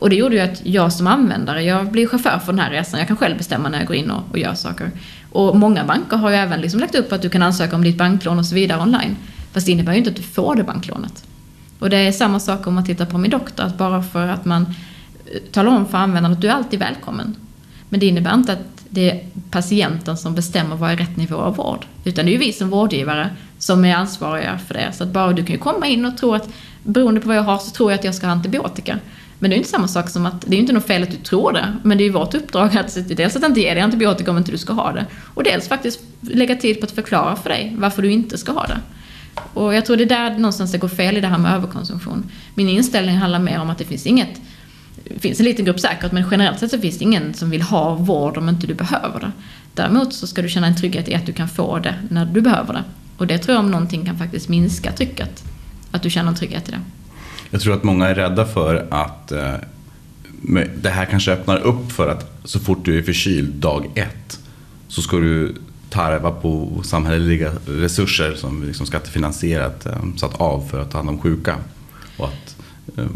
[0.00, 3.00] Och det gjorde ju att jag som användare, jag blir chaufför för den här resan.
[3.00, 4.90] Jag kan själv bestämma när jag går in och, och gör saker.
[5.32, 7.98] Och många banker har ju även liksom lagt upp att du kan ansöka om ditt
[7.98, 9.16] banklån och så vidare online.
[9.52, 11.24] Fast det innebär ju inte att du får det banklånet.
[11.78, 14.44] Och det är samma sak om man tittar på min doktor, att bara för att
[14.44, 17.36] man eh, talar om för användaren att du är alltid välkommen.
[17.88, 21.56] Men det innebär inte att det är patienten som bestämmer vad är rätt nivå av
[21.56, 21.86] vård.
[22.04, 24.92] Utan det är ju vi som vårdgivare som är ansvariga för det.
[24.92, 26.48] Så att bara du kan ju komma in och tro att
[26.82, 28.98] beroende på vad jag har så tror jag att jag ska ha antibiotika.
[29.42, 31.02] Men det är ju inte samma sak som att, det är ju inte något fel
[31.02, 33.74] att du tror det, men det är ju vårt uppdrag att dels att inte ge
[33.74, 36.92] dig antibiotika om inte du ska ha det, och dels faktiskt lägga tid på att
[36.92, 38.78] förklara för dig varför du inte ska ha det.
[39.54, 42.30] Och jag tror det är där någonstans det går fel i det här med överkonsumtion.
[42.54, 44.40] Min inställning handlar mer om att det finns inget,
[45.04, 47.62] det finns en liten grupp säkert, men generellt sett så finns det ingen som vill
[47.62, 49.32] ha vård om inte du behöver det.
[49.74, 52.40] Däremot så ska du känna en trygghet i att du kan få det när du
[52.40, 52.84] behöver det.
[53.16, 55.44] Och det tror jag om någonting kan faktiskt minska trycket.
[55.90, 56.80] Att du känner en trygghet i det.
[57.50, 59.54] Jag tror att många är rädda för att eh,
[60.82, 64.40] det här kanske öppnar upp för att så fort du är förkyld dag ett
[64.88, 65.54] så ska du
[65.90, 71.18] tarva på samhälleliga resurser som liksom skattefinansierat eh, satt av för att ta hand om
[71.18, 71.56] sjuka.
[72.16, 72.56] Och att,
[72.98, 73.06] eh,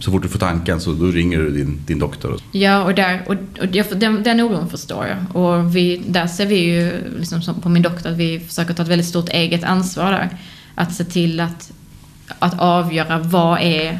[0.00, 2.36] så fort du får tanken så då ringer du din, din doktor.
[2.52, 5.36] Ja, och, där, och, och den, den oron förstår jag.
[5.36, 8.88] Och vi, där ser vi ju, liksom på min doktor, att vi försöker ta ett
[8.88, 10.38] väldigt stort eget ansvar där.
[10.74, 11.72] Att se till att,
[12.38, 13.98] att avgöra vad är,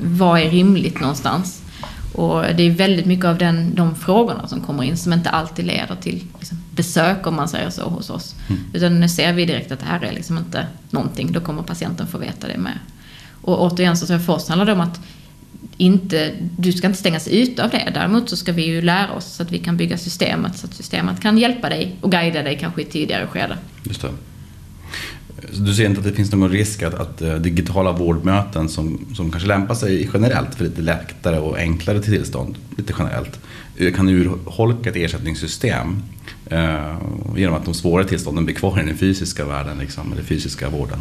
[0.00, 1.62] vad är rimligt någonstans.
[2.14, 5.64] Och det är väldigt mycket av den, de frågorna som kommer in som inte alltid
[5.64, 8.34] leder till liksom, besök om man säger så hos oss.
[8.48, 8.62] Mm.
[8.72, 12.06] Utan nu ser vi direkt att det här är liksom inte någonting, då kommer patienten
[12.06, 12.78] få veta det med.
[13.42, 15.00] Och återigen så tror jag för oss handlar det om att
[15.76, 17.90] inte, du ska inte stängas ute av det.
[17.94, 20.74] Däremot så ska vi ju lära oss så att vi kan bygga systemet så att
[20.74, 23.58] systemet kan hjälpa dig och guida dig kanske i ett tidigare skede.
[23.84, 24.08] Just det.
[25.52, 29.30] Du ser inte att det finns någon risk att, att eh, digitala vårdmöten som, som
[29.30, 33.40] kanske lämpar sig generellt för lite lättare och enklare tillstånd, lite generellt,
[33.76, 36.02] eh, kan urholka ett ersättningssystem
[36.46, 36.96] eh,
[37.36, 40.98] genom att de svåra tillstånden blir kvar i den fysiska världen, liksom, eller fysiska vården?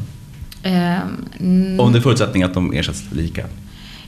[0.64, 3.46] Um, är förutsättning att de ersätts lika?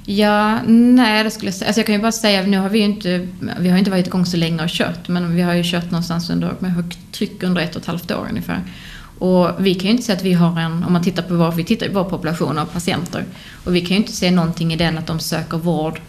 [0.05, 1.51] Ja, nej det skulle.
[1.51, 3.27] Alltså jag kan ju bara säga, nu har vi ju inte,
[3.59, 6.29] vi har inte varit igång så länge och kört, men vi har ju kört någonstans
[6.29, 8.63] under, med högt tryck under ett och ett halvt år ungefär.
[9.19, 11.51] Och vi kan ju inte säga att vi har en, om man tittar på vår,
[11.51, 13.25] vi tittar på vår population av patienter,
[13.65, 16.01] och vi kan ju inte se någonting i den att de söker vård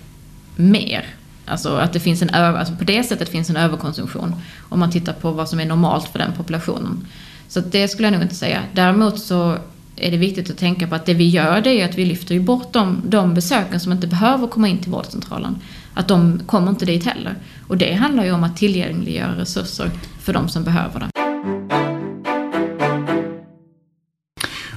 [0.56, 1.06] mer.
[1.46, 4.34] Alltså att det finns en alltså på det sättet finns en överkonsumtion.
[4.68, 7.06] Om man tittar på vad som är normalt för den populationen.
[7.48, 8.62] Så det skulle jag nog inte säga.
[8.72, 9.56] Däremot så
[9.96, 12.34] är det viktigt att tänka på att det vi gör det är att vi lyfter
[12.34, 15.56] ju bort de, de besöken som inte behöver komma in till vårdcentralen.
[15.94, 17.34] Att de kommer inte dit heller.
[17.68, 21.19] Och det handlar ju om att tillgängliggöra resurser för de som behöver det.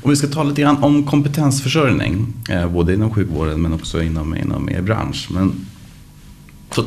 [0.03, 4.35] Om vi ska tala lite grann om kompetensförsörjning, eh, både inom sjukvården men också inom,
[4.35, 5.27] inom er bransch.
[5.31, 5.65] Men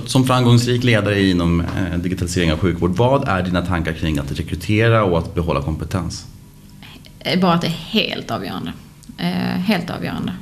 [0.07, 5.05] som framgångsrik ledare inom eh, digitalisering av sjukvård, vad är dina tankar kring att rekrytera
[5.05, 6.27] och att behålla kompetens?
[7.19, 8.73] Eh, bara att det är helt avgörande.
[9.67, 10.33] helt avgörande.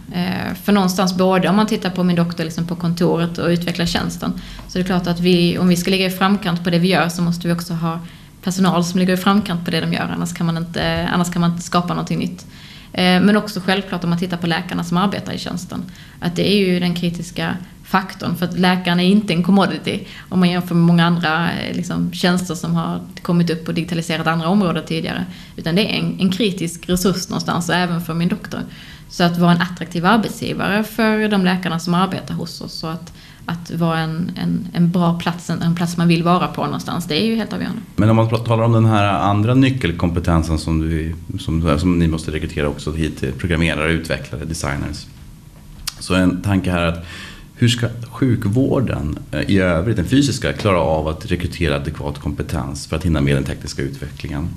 [0.64, 4.32] för någonstans både om man tittar på min doktor liksom på kontoret och utvecklar tjänsten.
[4.68, 6.88] Så är det klart att vi, om vi ska ligga i framkant på det vi
[6.88, 8.00] gör så måste vi också ha
[8.42, 10.10] personal som ligger i framkant på det de gör.
[10.14, 12.46] Annars kan man inte, annars kan man inte skapa någonting nytt.
[12.94, 15.82] Eh, men också självklart om man tittar på läkarna som arbetar i tjänsten.
[16.20, 18.36] Att det är ju den kritiska faktorn.
[18.36, 22.12] För att läkaren är inte en commodity om man jämför med många andra eh, liksom,
[22.12, 25.26] tjänster som har kommit upp och digitaliserat andra områden tidigare.
[25.56, 28.60] Utan det är en, en kritisk resurs någonstans, och även för min doktor.
[29.08, 33.12] Så att vara en attraktiv arbetsgivare för de läkarna som arbetar hos oss Så att
[33.46, 37.06] att vara en, en, en bra plats, en, en, plats man vill vara på någonstans.
[37.06, 37.80] Det är ju helt avgörande.
[37.96, 42.30] Men om man talar om den här andra nyckelkompetensen som, du, som, som ni måste
[42.30, 45.06] rekrytera också hit till programmerare, utvecklare, designers.
[45.98, 47.04] Så en tanke här att
[47.54, 52.96] hur ska sjukvården eh, i övrigt, den fysiska, klara av att rekrytera adekvat kompetens för
[52.96, 54.48] att hinna med den tekniska utvecklingen?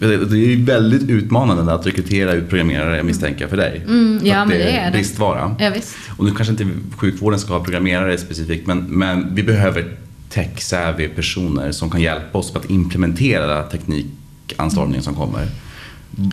[0.00, 3.82] Det är väldigt utmanande att rekrytera ut programmerare misstänker jag för dig.
[3.86, 4.92] Mm, ja, men det är det.
[4.92, 5.56] Bristvara.
[5.58, 5.96] Ja, visst.
[6.16, 9.96] Och nu kanske inte sjukvården ska ha programmerare specifikt men, men vi behöver
[10.30, 14.06] tech-savvy personer som kan hjälpa oss att implementera teknik
[14.50, 15.48] teknikanstormning som kommer.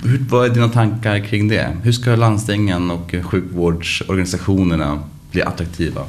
[0.04, 1.78] Hur, vad är dina tankar kring det?
[1.84, 6.02] Hur ska landstingen och sjukvårdsorganisationerna bli attraktiva?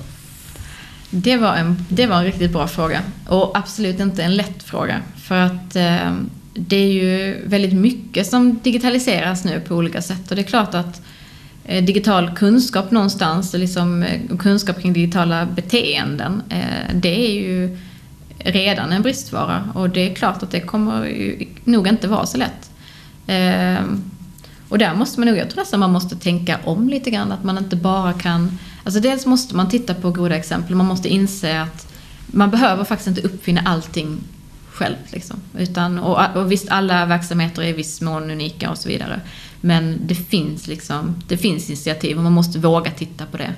[1.11, 5.03] Det var, en, det var en riktigt bra fråga och absolut inte en lätt fråga.
[5.17, 6.13] För att eh,
[6.59, 10.31] det är ju väldigt mycket som digitaliseras nu på olika sätt.
[10.31, 11.03] Och det är klart att
[11.65, 17.79] eh, digital kunskap någonstans, liksom, eh, kunskap kring digitala beteenden, eh, det är ju
[18.39, 19.73] redan en bristvara.
[19.75, 22.71] Och det är klart att det kommer ju nog inte vara så lätt.
[24.69, 27.45] Och där måste man nog, jag tror nästan man måste tänka om lite grann, att
[27.45, 28.59] man inte bara kan...
[28.85, 31.95] Alltså dels måste man titta på goda exempel, man måste inse att
[32.27, 34.19] man behöver faktiskt inte uppfinna allting
[34.79, 34.97] själv.
[35.11, 35.37] Liksom.
[35.59, 39.21] Utan, och, och visst, alla verksamheter är i viss mån unika och så vidare.
[39.61, 43.55] Men det finns, liksom, det finns initiativ och man måste våga titta på det.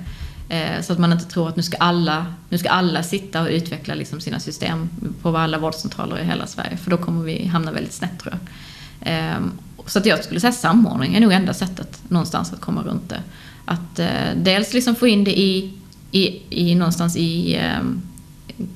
[0.55, 3.47] Eh, så att man inte tror att nu ska alla, nu ska alla sitta och
[3.47, 4.89] utveckla liksom sina system
[5.21, 6.77] på alla vårdcentraler i hela Sverige.
[6.77, 9.13] För då kommer vi hamna väldigt snett tror jag.
[9.13, 9.39] Eh,
[9.85, 13.21] så att jag skulle säga samordning är nog enda sättet någonstans att komma runt det.
[13.65, 15.73] Att eh, dels liksom få in det i,
[16.11, 17.83] i, i någonstans i eh,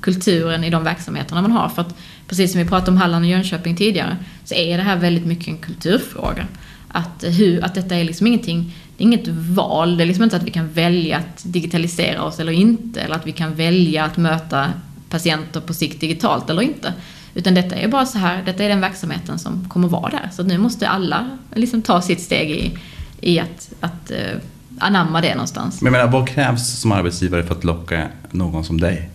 [0.01, 1.69] kulturen i de verksamheterna man har.
[1.69, 1.95] För att
[2.27, 5.47] precis som vi pratade om Halland och Jönköping tidigare, så är det här väldigt mycket
[5.47, 6.47] en kulturfråga.
[6.87, 10.35] Att, hur, att detta är liksom ingenting, det är inget val, det är liksom inte
[10.35, 14.17] att vi kan välja att digitalisera oss eller inte, eller att vi kan välja att
[14.17, 14.71] möta
[15.09, 16.93] patienter på sikt digitalt eller inte.
[17.33, 20.29] Utan detta är bara så här, detta är den verksamheten som kommer vara där.
[20.33, 22.77] Så nu måste alla liksom ta sitt steg i,
[23.21, 24.39] i att, att uh,
[24.79, 25.81] anamma det någonstans.
[25.81, 29.09] Men jag menar, vad krävs som arbetsgivare för att locka någon som dig?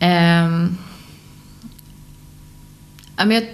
[0.00, 0.78] Um,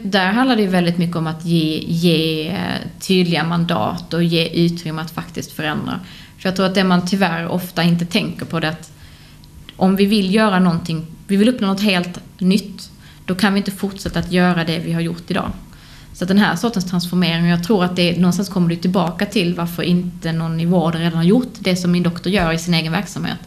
[0.02, 2.56] där handlar det väldigt mycket om att ge, ge eh,
[3.00, 6.00] tydliga mandat och ge utrymme att faktiskt förändra.
[6.38, 8.92] För jag tror att det man tyvärr ofta inte tänker på det att
[9.76, 12.90] om vi vill göra någonting, vi vill uppnå något helt nytt,
[13.24, 15.52] då kan vi inte fortsätta att göra det vi har gjort idag.
[16.12, 19.54] Så att den här sortens transformering, jag tror att det någonstans kommer du tillbaka till
[19.54, 22.74] varför inte någon i vården redan har gjort det som min doktor gör i sin
[22.74, 23.38] egen verksamhet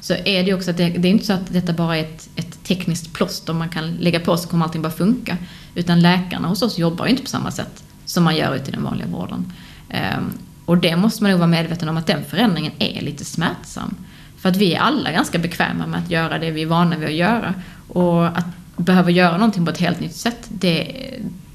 [0.00, 2.28] så är det också att det, det är inte så att detta bara är ett,
[2.36, 5.36] ett tekniskt plåster man kan lägga på så kommer allting bara funka.
[5.74, 8.72] Utan läkarna hos oss jobbar ju inte på samma sätt som man gör ute i
[8.72, 9.52] den vanliga vården.
[9.88, 10.32] Um,
[10.64, 13.94] och det måste man nog vara medveten om att den förändringen är lite smärtsam.
[14.36, 17.08] För att vi är alla ganska bekväma med att göra det vi är vana vid
[17.08, 17.54] att göra.
[17.88, 20.92] Och att behöva göra någonting på ett helt nytt sätt, det,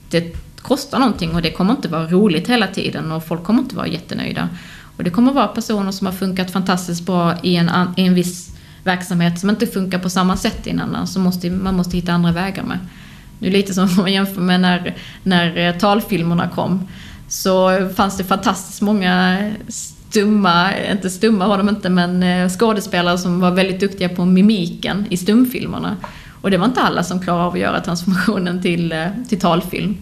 [0.09, 3.75] det kostar någonting och det kommer inte vara roligt hela tiden och folk kommer inte
[3.75, 4.49] vara jättenöjda.
[4.97, 8.55] Och det kommer vara personer som har funkat fantastiskt bra i en, i en viss
[8.83, 12.31] verksamhet som inte funkar på samma sätt i en Så måste, man måste hitta andra
[12.31, 12.79] vägar med.
[13.39, 16.87] Det är lite som om man jämför med när, när eh, talfilmerna kom.
[17.27, 23.39] Så fanns det fantastiskt många stumma, inte stumma var de inte, men eh, skådespelare som
[23.39, 25.97] var väldigt duktiga på mimiken i stumfilmerna.
[26.41, 29.97] Och det var inte alla som klarade av att göra transformationen till, eh, till talfilm.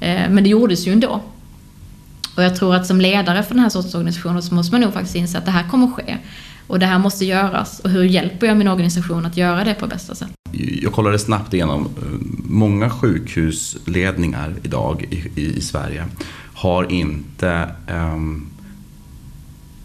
[0.00, 1.20] Men det gjordes ju ändå.
[2.36, 4.92] Och jag tror att som ledare för den här sortens organisationer så måste man nog
[4.92, 6.18] faktiskt inse att det här kommer ske.
[6.66, 7.80] Och det här måste göras.
[7.80, 10.28] Och hur hjälper jag min organisation att göra det på bästa sätt?
[10.82, 11.88] Jag kollade snabbt igenom.
[12.48, 16.04] Många sjukhusledningar idag i, i Sverige
[16.54, 18.46] har inte um,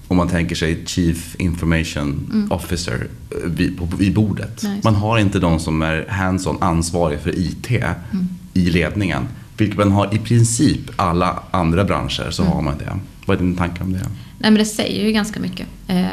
[0.08, 2.52] om man tänker sig Chief Information mm.
[2.52, 3.08] Officer
[3.46, 4.64] vid, på, vid bordet.
[4.64, 4.82] Nice.
[4.84, 8.28] Man har inte de som är hands-on ansvariga för IT mm.
[8.54, 9.28] i ledningen.
[9.62, 12.54] Vilket man har i princip alla andra branscher så mm.
[12.54, 13.00] har man det.
[13.26, 14.00] Vad är din tanke om det?
[14.38, 15.68] Nej men det säger ju ganska mycket.
[15.88, 16.06] Eh,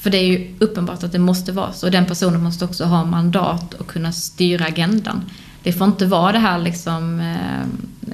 [0.00, 1.88] för det är ju uppenbart att det måste vara så.
[1.88, 5.20] Den personen måste också ha mandat och kunna styra agendan.
[5.62, 7.60] Det får inte vara det här liksom, eh,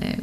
[0.02, 0.18] eh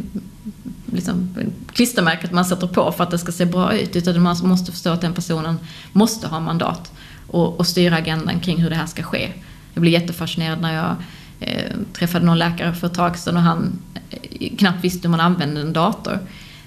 [0.85, 1.35] liksom
[1.73, 3.95] klistermärket man sätter på för att det ska se bra ut.
[3.95, 5.59] Utan man måste förstå att den personen
[5.91, 6.91] måste ha mandat
[7.27, 9.29] och, och styra agendan kring hur det här ska ske.
[9.73, 10.95] Jag blir jättefascinerad när jag
[11.39, 15.19] eh, träffade någon läkare för ett tag sedan och han eh, knappt visste hur man
[15.19, 16.19] använde en dator.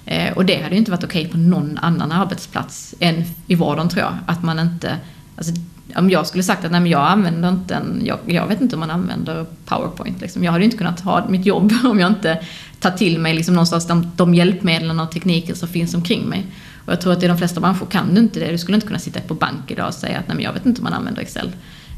[0.05, 3.55] Eh, och det hade ju inte varit okej okay på någon annan arbetsplats än i
[3.55, 4.17] vården tror jag.
[4.25, 4.97] Att man inte,
[5.37, 5.53] alltså,
[5.95, 8.75] om jag skulle sagt att nej, men jag använder inte en, jag, jag vet inte
[8.75, 10.21] hur man använder PowerPoint.
[10.21, 10.43] Liksom.
[10.43, 12.43] Jag hade ju inte kunnat ha mitt jobb om jag inte
[12.79, 16.45] tar till mig liksom, någonstans de, de hjälpmedlen och tekniker som finns omkring mig.
[16.85, 18.51] Och jag tror att i de flesta branscher kan du inte det.
[18.51, 20.65] Du skulle inte kunna sitta på bank idag och säga att nej, men jag vet
[20.65, 21.51] inte hur man använder Excel.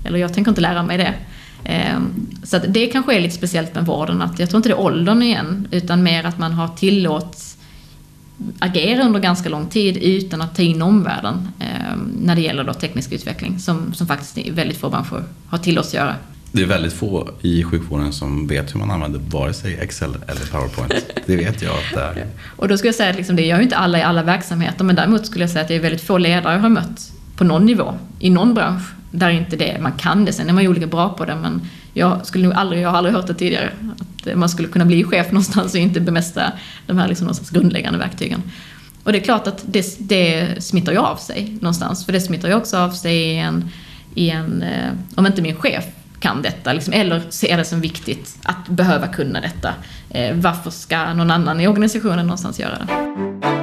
[0.05, 1.13] Eller jag tänker inte lära mig det.
[1.65, 4.79] Ehm, så det kanske är lite speciellt med vården, att jag tror inte det är
[4.79, 7.57] åldern igen, utan mer att man har tillåts
[8.59, 12.73] agera under ganska lång tid utan att ta in omvärlden ehm, när det gäller då
[12.73, 16.15] teknisk utveckling, som, som faktiskt väldigt få branscher har tillåts göra.
[16.51, 20.51] Det är väldigt få i sjukvården som vet hur man använder vare sig Excel eller
[20.51, 20.93] PowerPoint.
[21.25, 22.27] Det vet jag att det är.
[22.55, 24.83] Och då skulle jag säga att liksom, det gör ju inte alla i alla verksamheter,
[24.83, 27.43] men däremot skulle jag säga att det är väldigt få ledare jag har mött på
[27.43, 28.83] någon nivå, i någon bransch,
[29.19, 30.33] där inte det, man kan det.
[30.33, 31.61] Sen är man ju olika bra på det, men
[31.93, 33.71] jag skulle nog aldrig, jag har aldrig hört det tidigare.
[33.99, 36.51] Att man skulle kunna bli chef någonstans och inte bemästra
[36.87, 38.41] de här liksom grundläggande verktygen.
[39.03, 42.49] Och det är klart att det, det smittar ju av sig någonstans, för det smittar
[42.49, 43.69] ju också av sig i en,
[44.15, 45.85] i en eh, om inte min chef
[46.19, 49.73] kan detta, liksom, eller ser det som viktigt att behöva kunna detta.
[50.09, 53.54] Eh, varför ska någon annan i organisationen någonstans göra det?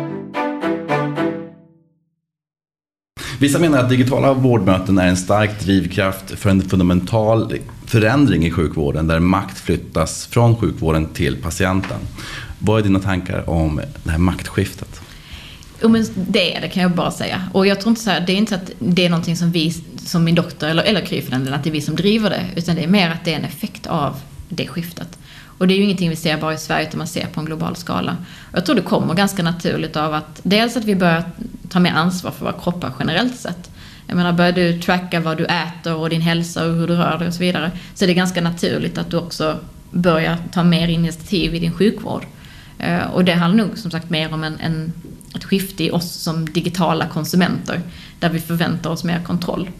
[3.42, 9.06] Vissa menar att digitala vårdmöten är en stark drivkraft för en fundamental förändring i sjukvården
[9.06, 11.96] där makt flyttas från sjukvården till patienten.
[12.58, 15.00] Vad är dina tankar om det här maktskiftet?
[15.82, 17.48] Jo, men det är det kan jag bara säga.
[17.52, 19.50] Och jag tror inte så här, det är inte så att det är någonting som
[19.50, 21.96] vi, som min doktor eller, eller Kry för den delen, att det är vi som
[21.96, 22.44] driver det.
[22.56, 24.16] Utan det är mer att det är en effekt av
[24.48, 25.18] det skiftet.
[25.58, 27.46] Och det är ju ingenting vi ser bara i Sverige, utan man ser på en
[27.46, 28.16] global skala.
[28.52, 31.24] Jag tror det kommer ganska naturligt av att dels att vi börjar
[31.72, 33.70] ta mer ansvar för våra kroppar generellt sett.
[34.06, 37.18] Jag menar, börjar du tracka vad du äter och din hälsa och hur du rör
[37.18, 39.58] dig och så vidare, så är det ganska naturligt att du också
[39.90, 42.26] börjar ta mer initiativ i din sjukvård.
[42.78, 44.92] Eh, och det handlar nog som sagt mer om en, en,
[45.34, 47.80] ett skifte i oss som digitala konsumenter,
[48.18, 49.70] där vi förväntar oss mer kontroll.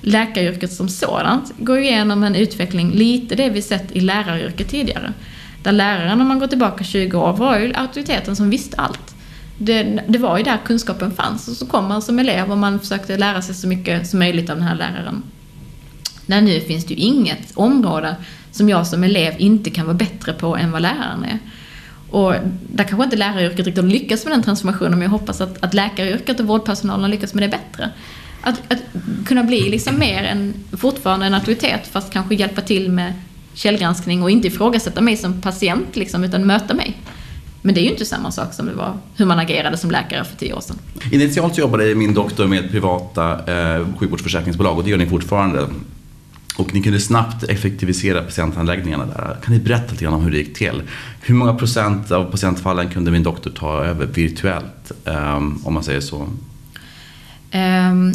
[0.00, 5.12] Läkaryrket som sådant går igenom en utveckling, lite det vi sett i läraryrket tidigare.
[5.62, 9.11] Där läraren, om man går tillbaka 20 år, var ju auktoriteten som visste allt.
[9.64, 12.80] Det, det, var ju där kunskapen fanns och så kom man som elev och man
[12.80, 15.22] försökte lära sig så mycket som möjligt av den här läraren.
[16.26, 18.16] Nej nu finns det ju inget område
[18.50, 21.38] som jag som elev inte kan vara bättre på än vad läraren är.
[22.10, 22.34] Och
[22.72, 26.40] där kanske inte läraryrket riktigt lyckas med den transformationen, men jag hoppas att, att läkaryrket
[26.40, 27.90] och vårdpersonalen lyckas med det bättre.
[28.40, 28.78] Att, att
[29.26, 33.12] kunna bli liksom mer än, fortfarande en auktoritet, fast kanske hjälpa till med
[33.54, 36.96] källgranskning och inte ifrågasätta mig som patient, liksom, utan möta mig.
[37.62, 40.24] Men det är ju inte samma sak som det var hur man agerade som läkare
[40.24, 40.78] för tio år sedan.
[41.10, 45.68] Initialt jobbade min doktor med privata eh, sjukvårdsförsäkringsbolag och det gör ni fortfarande.
[46.56, 49.36] Och ni kunde snabbt effektivisera patientanläggningarna där.
[49.44, 50.82] Kan ni berätta lite grann om hur det gick till?
[51.20, 56.00] Hur många procent av patientfallen kunde min doktor ta över virtuellt, um, om man säger
[56.00, 56.28] så?
[57.54, 58.12] Um,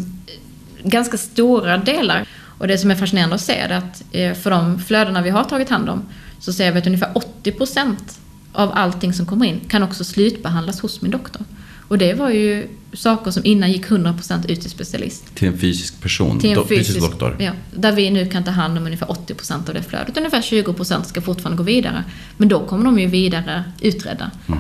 [0.83, 2.27] ganska stora delar.
[2.57, 5.43] Och det som är fascinerande att se är att eh, för de flödena vi har
[5.43, 6.01] tagit hand om
[6.39, 8.19] så ser vi att ungefär 80 procent
[8.57, 11.41] av allting som kommer in kan också slutbehandlas hos min doktor.
[11.87, 15.35] Och det var ju saker som innan gick 100% ut till specialist.
[15.35, 16.39] Till en fysisk person?
[16.39, 17.35] Till en fysisk, fysisk doktor?
[17.39, 20.17] Ja, där vi nu kan ta hand om ungefär 80% av det flödet.
[20.17, 22.03] Ungefär 20% ska fortfarande gå vidare.
[22.37, 24.31] Men då kommer de ju vidare utredda.
[24.47, 24.59] Mm.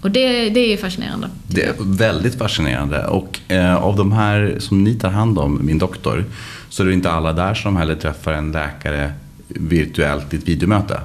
[0.00, 1.28] Och det, det är fascinerande.
[1.48, 3.06] Det är väldigt fascinerande.
[3.06, 6.24] Och eh, av de här som ni tar hand om, min doktor,
[6.68, 9.12] så är det inte alla där som heller träffar en läkare
[9.48, 11.00] virtuellt i ett videomöte?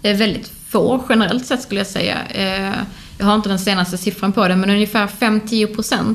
[0.00, 2.18] Det är väldigt få generellt sett skulle jag säga.
[2.30, 2.74] Eh,
[3.18, 6.14] jag har inte den senaste siffran på det, men ungefär 5-10%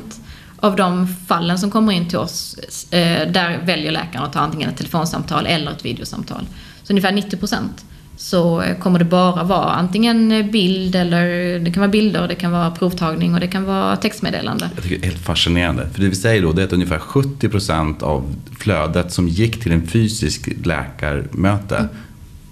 [0.56, 2.56] av de fallen som kommer in till oss,
[2.90, 6.46] eh, där väljer läkaren att ta antingen ett telefonsamtal eller ett videosamtal.
[6.82, 7.84] Så ungefär 90%
[8.16, 12.70] så kommer det bara vara antingen bild eller det kan vara bilder, det kan vara
[12.70, 14.70] provtagning och det kan vara textmeddelande.
[14.74, 15.88] Jag tycker det är helt fascinerande.
[15.92, 19.72] För det vi säger då det är att ungefär 70% av flödet som gick till
[19.72, 21.88] en fysisk läkarmöte mm.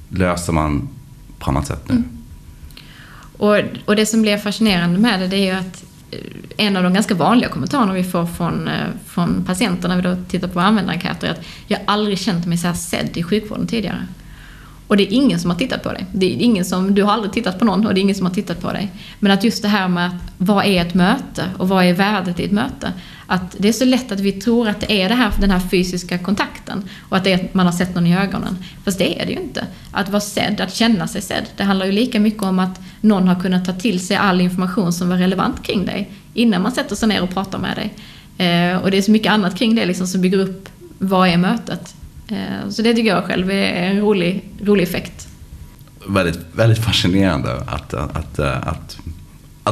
[0.09, 0.89] löser man
[1.45, 1.95] på annat sätt nu.
[1.95, 2.09] Mm.
[3.39, 6.83] Och, och det som blir fascinerande med det, det är ju att eh, en av
[6.83, 10.61] de ganska vanliga kommentarerna vi får från, eh, från patienter när vi då tittar på
[10.61, 14.07] användarenkäter är att jag aldrig känt mig så här sedd i sjukvården tidigare.
[14.87, 16.07] Och det är ingen som har tittat på dig.
[16.13, 18.27] Det är ingen som, du har aldrig tittat på någon och det är ingen som
[18.27, 18.93] har tittat på dig.
[19.19, 22.41] Men att just det här med att, vad är ett möte och vad är värdet
[22.41, 22.93] i ett möte?
[23.27, 25.61] Att det är så lätt att vi tror att det är det här, den här
[25.61, 28.59] fysiska kontakten och att det är att man har sett någon i ögonen.
[28.85, 29.67] Fast det är det ju inte.
[29.93, 33.29] Att vara sedd, att känna sig sedd, det handlar ju lika mycket om att någon
[33.29, 36.97] har kunnat ta till sig all information som var relevant kring dig innan man sätter
[36.97, 37.95] sig ner och pratar med dig.
[38.47, 41.37] Eh, och det är så mycket annat kring det liksom som bygger upp vad är
[41.37, 41.95] mötet?
[42.29, 45.29] Eh, så det tycker jag själv är en rolig, rolig effekt.
[46.09, 48.99] Väldigt, väldigt fascinerande att, att, att, eh, att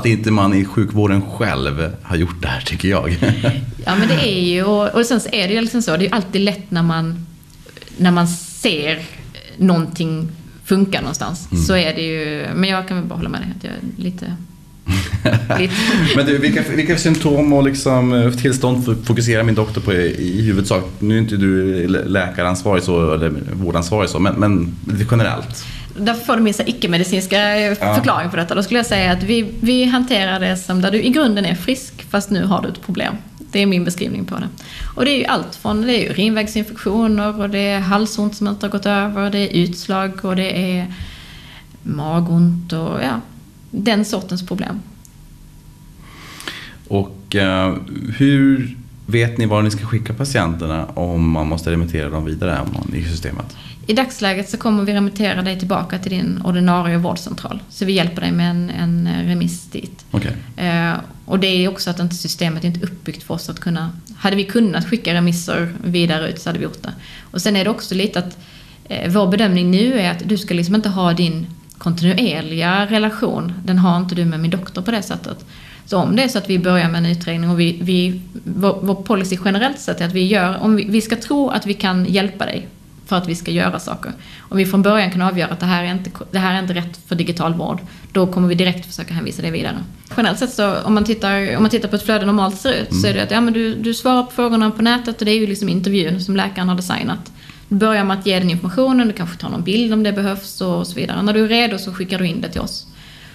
[0.07, 3.19] inte man i sjukvården själv har gjort det här, tycker jag.
[3.85, 6.05] Ja, men det är ju, och, och sen så är det ju liksom så, det
[6.05, 7.27] är ju alltid lätt när man,
[7.97, 8.99] när man ser
[9.57, 10.29] någonting
[10.65, 11.49] funka någonstans.
[11.53, 11.65] Mm.
[11.65, 14.03] Så är det ju, men jag kan väl bara hålla med dig att jag är
[14.03, 14.37] lite
[16.17, 20.85] Men du, vilka, vilka symptom och liksom eh, tillstånd fokuserar min doktor på i, huvudsak?
[20.99, 24.75] Nu är inte du läkaransvarig så, eller vårdansvarig så, men, men
[25.11, 25.65] generellt.
[25.97, 27.75] Därför får du min icke-medicinska ja.
[27.75, 28.55] förklaring på detta.
[28.55, 31.55] Då skulle jag säga att vi, vi hanterar det som där du i grunden är
[31.55, 33.15] frisk, fast nu har du ett problem.
[33.39, 34.49] Det är min beskrivning på det.
[34.97, 38.49] Och det är ju allt från det är ju rinvägsinfektioner och det är halsont som
[38.49, 40.95] inte har gått över, det är utslag och det är
[41.83, 43.21] magont och ja,
[43.71, 44.81] den sortens problem.
[46.89, 47.77] Och uh,
[48.17, 48.77] hur
[49.07, 53.57] Vet ni var ni ska skicka patienterna om man måste remittera dem vidare i systemet?
[53.93, 57.63] I dagsläget så kommer vi remittera dig tillbaka till din ordinarie vårdcentral.
[57.69, 60.05] Så vi hjälper dig med en, en remiss dit.
[60.11, 60.33] Okay.
[60.57, 63.91] Eh, och det är också att inte systemet är inte uppbyggt för oss att kunna...
[64.17, 66.93] Hade vi kunnat skicka remisser vidare ut så hade vi gjort det.
[67.31, 68.39] Och sen är det också lite att
[68.85, 71.47] eh, vår bedömning nu är att du ska liksom inte ha din
[71.79, 73.53] kontinuerliga relation.
[73.65, 75.45] Den har inte du med min doktor på det sättet.
[75.87, 78.79] Så om det är så att vi börjar med en utredning och vi, vi, vår,
[78.83, 81.75] vår policy generellt sett är att vi gör, om vi, vi ska tro att vi
[81.75, 82.69] kan hjälpa dig
[83.13, 84.13] för att vi ska göra saker.
[84.39, 86.75] Om vi från början kan avgöra att det här är inte, det här är inte
[86.75, 87.81] rätt för digital vård,
[88.13, 89.77] då kommer vi direkt försöka hänvisa det vidare.
[90.17, 92.91] Generellt sett så, om man tittar, om man tittar på ett flöde normalt ser ut,
[92.91, 93.03] mm.
[93.03, 95.31] så är det att ja, men du, du svarar på frågorna på nätet och det
[95.31, 97.33] är ju liksom intervjun som läkaren har designat.
[97.69, 100.61] Du börjar med att ge den informationen, du kanske tar någon bild om det behövs
[100.61, 101.23] och så vidare.
[101.23, 102.87] När du är redo så skickar du in det till oss.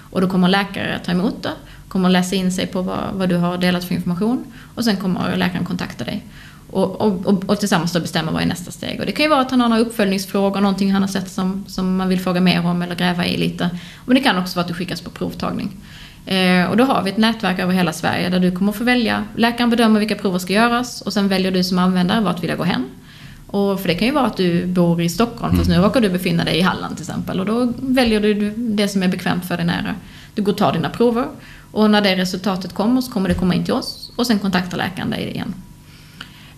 [0.09, 1.53] Och då kommer läkare ta emot det,
[1.87, 4.43] kommer läsa in sig på vad, vad du har delat för information
[4.75, 6.23] och sen kommer läkaren kontakta dig.
[6.69, 8.99] Och, och, och, tillsammans då bestämma vad är nästa steg.
[8.99, 11.65] Och det kan ju vara att han har några uppföljningsfrågor, någonting han har sett som,
[11.67, 13.69] som man vill fråga mer om eller gräva i lite.
[14.05, 15.71] Men det kan också vara att du skickas på provtagning.
[16.25, 19.23] Eh, och då har vi ett nätverk över hela Sverige där du kommer få välja.
[19.35, 22.57] Läkaren bedömer vilka prover ska göras och sen väljer du som användare vart vill jag
[22.57, 22.85] gå hem.
[23.47, 25.57] Och för det kan ju vara att du bor i Stockholm, mm.
[25.57, 27.39] fast nu råkar du befinna dig i Halland till exempel.
[27.39, 29.95] Och då väljer du det som är bekvämt för dig nära.
[30.35, 31.25] Du går och tar dina prover
[31.71, 34.77] och när det resultatet kommer så kommer det komma in till oss och sen kontaktar
[34.77, 35.53] läkaren dig igen.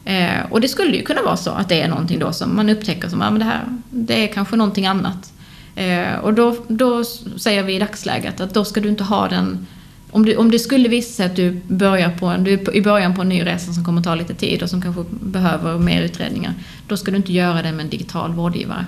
[0.09, 2.69] Eh, och det skulle ju kunna vara så att det är någonting då som man
[2.69, 5.33] upptäcker som, ja men det här, det är kanske någonting annat.
[5.75, 7.03] Eh, och då, då
[7.37, 9.67] säger vi i dagsläget att då ska du inte ha den
[10.11, 12.81] om, du, om det skulle visa sig att du börjar på en, du är i
[12.81, 16.01] början på en ny resa som kommer ta lite tid och som kanske behöver mer
[16.01, 16.53] utredningar,
[16.87, 18.85] då ska du inte göra det med en digital vårdgivare.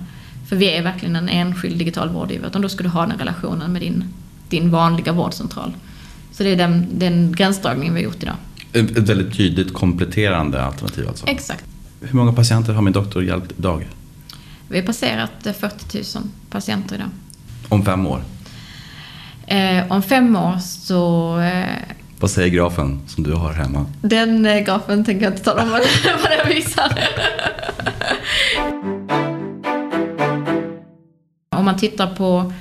[0.49, 3.73] För vi är verkligen en enskild digital vårdgivare, utan då ska du ha den relationen
[3.73, 4.03] med din,
[4.49, 5.73] din vanliga vårdcentral.
[6.31, 8.35] Så det är den, den gränsdragningen vi har gjort idag.
[8.73, 11.27] Ett väldigt tydligt kompletterande alternativ alltså?
[11.27, 11.63] Exakt.
[12.01, 13.87] Hur många patienter har min doktor hjälpt idag?
[14.67, 17.09] Vi har passerat 40 000 patienter idag.
[17.69, 18.23] Om fem år?
[19.47, 21.39] Eh, om fem år så...
[21.39, 21.65] Eh,
[22.19, 23.85] vad säger grafen som du har hemma?
[24.01, 25.81] Den eh, grafen tänker jag inte tala om vad,
[26.21, 26.91] vad den visar.
[31.61, 32.53] om man tittar på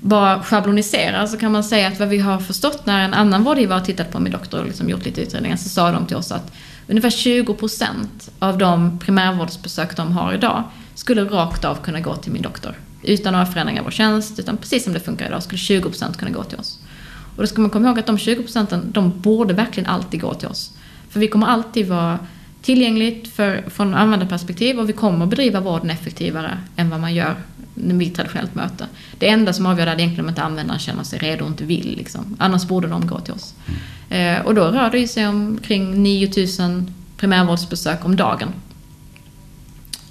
[0.00, 3.78] bara schablonisera så kan man säga att vad vi har förstått när en annan vårdgivare
[3.78, 6.32] har tittat på min doktor och liksom gjort lite utredningar så sa de till oss
[6.32, 6.52] att
[6.88, 8.06] ungefär 20%
[8.38, 12.74] av de primärvårdsbesök de har idag skulle rakt av kunna gå till min doktor.
[13.02, 16.30] Utan några förändringar av vår tjänst, utan precis som det funkar idag skulle 20% kunna
[16.30, 16.78] gå till oss.
[17.36, 20.34] Och då ska man komma ihåg att de 20 procenten, de borde verkligen alltid gå
[20.34, 20.72] till oss.
[21.10, 22.18] För vi kommer alltid vara
[22.62, 27.36] tillgängligt för, från användarperspektiv och vi kommer bedriva vården effektivare än vad man gör
[27.82, 28.86] vid traditionellt möte.
[29.18, 31.64] Det enda som avgör det är egentligen om inte användaren känner sig redo och inte
[31.64, 31.96] vill.
[31.96, 32.36] Liksom.
[32.38, 33.54] Annars borde de gå till oss.
[33.66, 34.36] Mm.
[34.38, 38.48] Eh, och då rör det sig om kring 9000 primärvårdsbesök om dagen.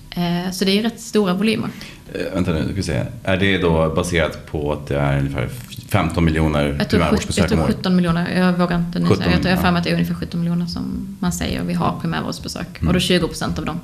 [0.10, 1.70] Eh, så det är rätt stora volymer.
[2.14, 3.06] Eh, vänta nu, ska se.
[3.24, 5.50] Är det då baserat på att det är ungefär
[5.90, 7.68] 15 miljoner primärvårdsbesök om året?
[7.68, 9.32] Jag tror 17 miljoner, jag vågar inte nu 17, säga.
[9.32, 12.00] Jag tror jag mig att det är ungefär 17 miljoner som man säger vi har
[12.02, 12.68] primärvårdsbesök.
[12.80, 12.88] Mm.
[12.88, 13.80] Och då 20 procent av dem.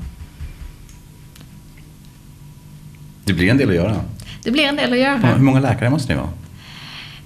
[3.25, 4.01] Det blir en del att göra.
[4.43, 5.17] Det blir en del att göra.
[5.17, 6.29] Hur många läkare måste ni vara?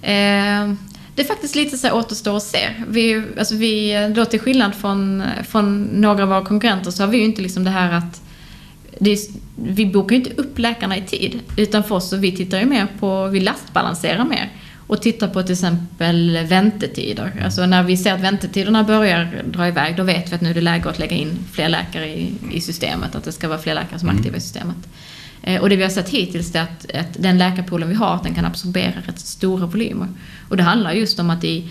[0.02, 0.74] Eh,
[1.14, 2.68] det är faktiskt lite så här återstår att se.
[2.88, 7.18] Vi, alltså vi, då till skillnad från, från några av våra konkurrenter så har vi
[7.18, 8.22] ju inte liksom det här att
[9.00, 9.16] är,
[9.56, 11.40] vi bokar ju inte upp läkarna i tid.
[11.56, 14.48] Utan för oss så vi tittar ju mer på, vi lastbalanserar mer.
[14.86, 17.42] Och tittar på till exempel väntetider.
[17.44, 20.54] Alltså när vi ser att väntetiderna börjar dra iväg, då vet vi att nu är
[20.54, 23.14] det läge att lägga in fler läkare i, i systemet.
[23.14, 24.76] Att det ska vara fler läkare som är aktiva i systemet.
[25.42, 28.34] Eh, och det vi har sett hittills är att, att den läkarpoolen vi har, den
[28.34, 30.08] kan absorbera rätt stora volymer.
[30.48, 31.68] Och det handlar just om att i,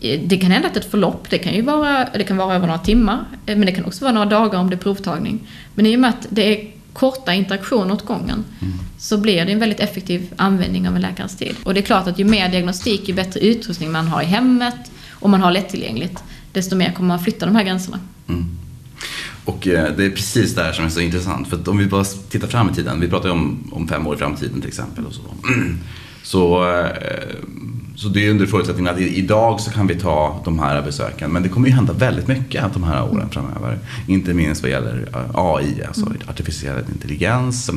[0.00, 2.78] det kan hända att ett förlopp, det kan ju vara, det kan vara över några
[2.78, 5.40] timmar, eh, men det kan också vara några dagar om det är provtagning.
[5.74, 8.78] Men i och med att det är korta interaktioner åt gången mm.
[8.98, 11.56] så blir det en väldigt effektiv användning av en läkares tid.
[11.64, 14.90] Och det är klart att ju mer diagnostik, ju bättre utrustning man har i hemmet
[15.10, 16.22] och man har lättillgängligt,
[16.52, 18.00] desto mer kommer man flytta de här gränserna.
[18.28, 18.58] Mm.
[19.48, 21.48] Och eh, det är precis det här som är så intressant.
[21.48, 24.14] För om vi bara tittar fram i tiden, vi pratar ju om, om fem år
[24.14, 25.06] i framtiden till exempel.
[25.06, 25.22] Och så.
[26.22, 26.86] Så, eh,
[27.96, 31.32] så det är under förutsättning att idag så kan vi ta de här besöken.
[31.32, 33.78] Men det kommer ju hända väldigt mycket de här åren framöver.
[34.06, 36.18] Inte minst vad gäller eh, AI, alltså mm.
[36.28, 37.70] artificiell intelligens.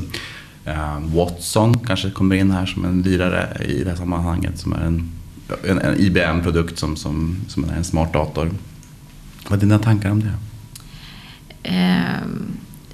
[1.02, 4.60] Watson kanske kommer in här som en lirare i det här sammanhanget.
[4.60, 5.12] Som är en,
[5.64, 8.52] en, en IBM-produkt som, som, som är en smart dator.
[9.48, 10.34] Vad är dina tankar om det?
[11.64, 12.22] Eh,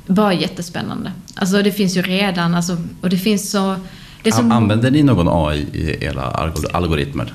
[0.07, 1.11] bara jättespännande.
[1.35, 3.75] Alltså det finns ju redan, alltså, och det finns så...
[4.23, 7.33] Det som, Använder ni någon AI i era algoritmer?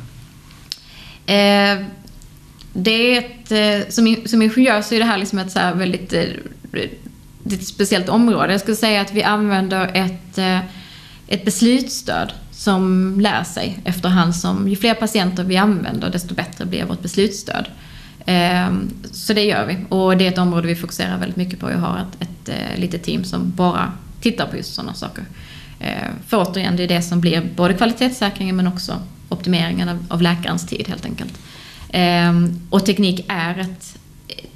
[1.27, 1.87] Eh,
[2.73, 5.75] det är ett, eh, som, som ingenjör så är det här liksom ett så här
[5.75, 6.25] väldigt eh,
[7.45, 8.53] ett speciellt område.
[8.53, 10.59] Jag skulle säga att vi använder ett, eh,
[11.27, 16.85] ett beslutsstöd som lär sig efterhand som ju fler patienter vi använder desto bättre blir
[16.85, 17.67] vårt beslutsstöd.
[18.27, 21.71] Ehm, så det gör vi och det är ett område vi fokuserar väldigt mycket på.
[21.71, 25.25] Jag har ett, ett eh, litet team som bara tittar på just sådana saker.
[25.81, 28.95] Ehm, för återigen, det är det som blir både kvalitetssäkringen men också
[29.29, 31.39] optimeringen av, av läkarens tid helt enkelt.
[31.91, 33.99] Ehm, och teknik är ett...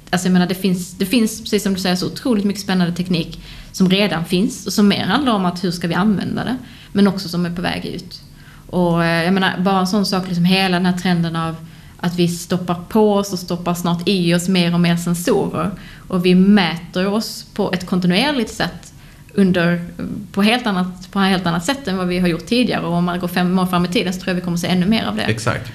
[0.09, 2.95] Alltså jag menar, det finns, det finns, precis som du säger, så otroligt mycket spännande
[2.95, 3.41] teknik
[3.71, 6.57] som redan finns och som mer handlar om att hur ska vi använda det,
[6.91, 8.21] men också som är på väg ut.
[8.69, 11.55] Och eh, jag menar, bara en sån sak, liksom hela den här trenden av
[11.99, 15.71] att vi stoppar på oss och stoppar snart i oss mer och mer sensorer.
[16.07, 18.93] Och vi mäter oss på ett kontinuerligt sätt
[19.33, 19.85] under,
[20.31, 22.85] på, helt annat, på ett helt annat sätt än vad vi har gjort tidigare.
[22.85, 24.67] Och om man går fem år fram i tiden så tror jag vi kommer se
[24.67, 25.23] ännu mer av det.
[25.23, 25.71] Exakt.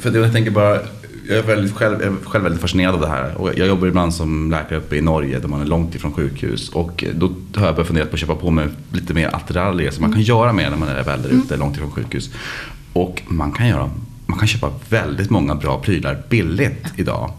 [0.00, 0.78] För jag tänker bara,
[1.28, 3.34] jag är, väldigt, själv, jag är själv väldigt fascinerad av det här.
[3.34, 6.68] Och jag jobbar ibland som läkare uppe i Norge där man är långt ifrån sjukhus.
[6.68, 10.02] Och då har jag börjat fundera på att köpa på mig lite mer attiraljer som
[10.02, 11.60] man kan göra mer när man är väl där ute, mm.
[11.60, 12.30] långt ifrån sjukhus.
[12.92, 13.90] Och man kan göra
[14.30, 17.32] man kan köpa väldigt många bra prylar billigt idag.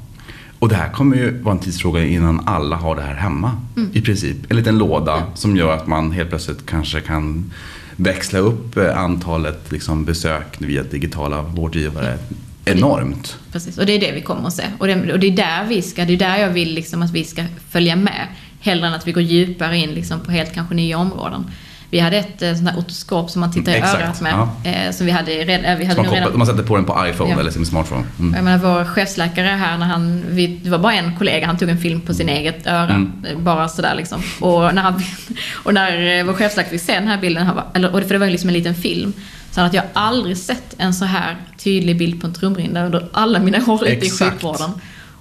[0.60, 3.58] Och det här kommer ju vara en tidsfråga innan alla har det här hemma.
[3.78, 3.89] Mm.
[3.94, 4.52] I princip.
[4.52, 5.28] En liten låda ja.
[5.36, 7.52] som gör att man helt plötsligt kanske kan
[7.96, 12.18] växla upp eh, antalet liksom, besök via digitala vårdgivare
[12.66, 13.38] enormt.
[13.52, 14.64] Precis, och det är det vi kommer att se.
[14.78, 17.12] Och det, och det är där vi ska, det är där jag vill liksom att
[17.12, 18.28] vi ska följa med.
[18.60, 21.46] Hellre än att vi går djupare in liksom på helt kanske nya områden.
[21.92, 24.34] Vi hade ett eh, sånt här otoskop som man tittar i Exakt, örat med.
[24.34, 24.70] Ja.
[24.70, 26.38] Eh, som vi hade, redan, vi hade man, redan...
[26.38, 27.39] man sätter på den på iPhone ja.
[27.39, 28.04] eller sin smartphone.
[28.20, 28.34] Mm.
[28.34, 31.70] Jag menar, vår chefsläkare här, när han, vi, det var bara en kollega, han tog
[31.70, 32.42] en film på sin mm.
[32.42, 32.89] eget öra.
[32.89, 33.12] Mm.
[33.30, 34.22] Eh, bara sådär liksom.
[34.39, 35.04] Och när, han,
[35.64, 38.18] och när vår chefsläkare fick se den här bilden, han var, eller, och för det
[38.18, 39.14] var liksom en liten film.
[39.52, 43.39] Så att jag aldrig sett en så här tydlig bild på en trumrinda under alla
[43.39, 44.72] mina år ute i sjukvården.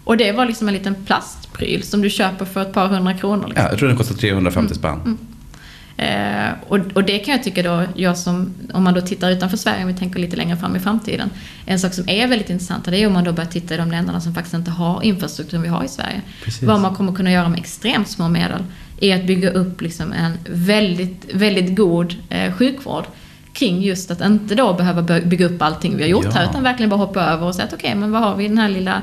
[0.04, 3.46] Och det var liksom en liten plastpryl som du köper för ett par hundra kronor.
[3.46, 3.64] Liksom.
[3.64, 4.74] Ja, jag tror den kostar 350 mm.
[4.74, 5.00] spänn.
[5.04, 5.18] Mm.
[6.00, 9.56] Eh, och, och, det kan jag tycka då, jag som, om man då tittar utanför
[9.56, 11.30] Sverige, om vi tänker lite längre fram i framtiden.
[11.66, 13.90] En sak som är väldigt intressant, det är om man då börjar titta i de
[13.90, 16.22] länderna som faktiskt inte har infrastrukturen vi har i Sverige.
[16.44, 16.62] Precis.
[16.62, 18.64] Vad man kommer kunna göra med extremt små medel
[19.00, 23.04] är att bygga upp liksom en väldigt, väldigt god eh, sjukvård
[23.52, 26.30] kring just att inte då behöva bygga upp allting vi har gjort ja.
[26.30, 28.44] här, utan verkligen bara hoppa över och säga att okej, okay, men vad har vi
[28.44, 29.02] i den här lilla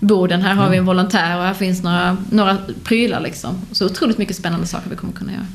[0.00, 3.54] boden, här har vi en volontär och här finns några, några prylar liksom.
[3.72, 5.46] Så otroligt mycket spännande saker vi kommer kunna göra.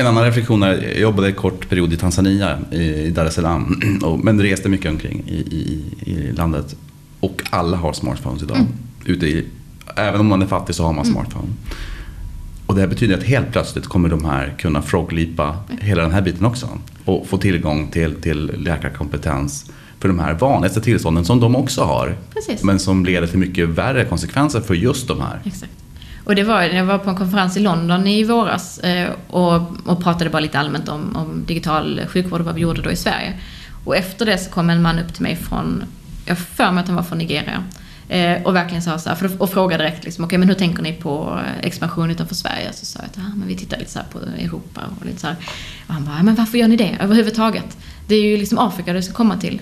[0.00, 3.80] En annan reflektion är, jag jobbade en kort period i Tanzania, i Dar es Salaam,
[4.22, 6.76] men reste mycket omkring i, i, i landet.
[7.20, 8.56] Och alla har smartphones idag.
[8.56, 8.68] Mm.
[9.04, 9.46] Ute i,
[9.96, 11.14] även om man är fattig så har man mm.
[11.14, 11.48] smartphone.
[12.66, 15.80] Och det betyder att helt plötsligt kommer de här kunna froglipa mm.
[15.82, 16.68] hela den här biten också.
[17.04, 22.16] Och få tillgång till, till läkarkompetens för de här vanligaste tillstånden som de också har.
[22.34, 22.62] Precis.
[22.62, 25.40] Men som leder till mycket värre konsekvenser för just de här.
[25.44, 25.72] Exakt.
[26.24, 29.56] Och det var, jag var på en konferens i London i våras eh, och,
[29.86, 32.96] och pratade bara lite allmänt om, om digital sjukvård och vad vi gjorde då i
[32.96, 33.34] Sverige.
[33.84, 35.84] Och efter det så kom en man upp till mig från,
[36.26, 37.64] jag för mig att han var från Nigeria.
[38.08, 40.54] Eh, och verkligen sa så här, för, och frågade direkt liksom, okej okay, men hur
[40.54, 42.72] tänker ni på eh, expansion utanför Sverige?
[42.72, 45.26] Så sa jag att ah, men vi tittar lite så på Europa och lite så
[45.26, 45.36] här.
[45.86, 47.76] Och han bara, men varför gör ni det överhuvudtaget?
[48.06, 49.60] Det är ju liksom Afrika du ska komma till.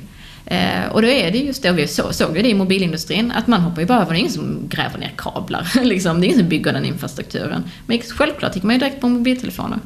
[0.51, 3.33] Eh, och då är det just det, och vi så, såg ju det i mobilindustrin,
[3.33, 5.71] att man hoppar ju bara över, det är ingen som gräver ner kablar.
[5.83, 6.21] liksom.
[6.21, 7.65] Det är ingen som bygger den infrastrukturen.
[7.87, 9.79] Men självklart gick man ju direkt på mobiltelefoner.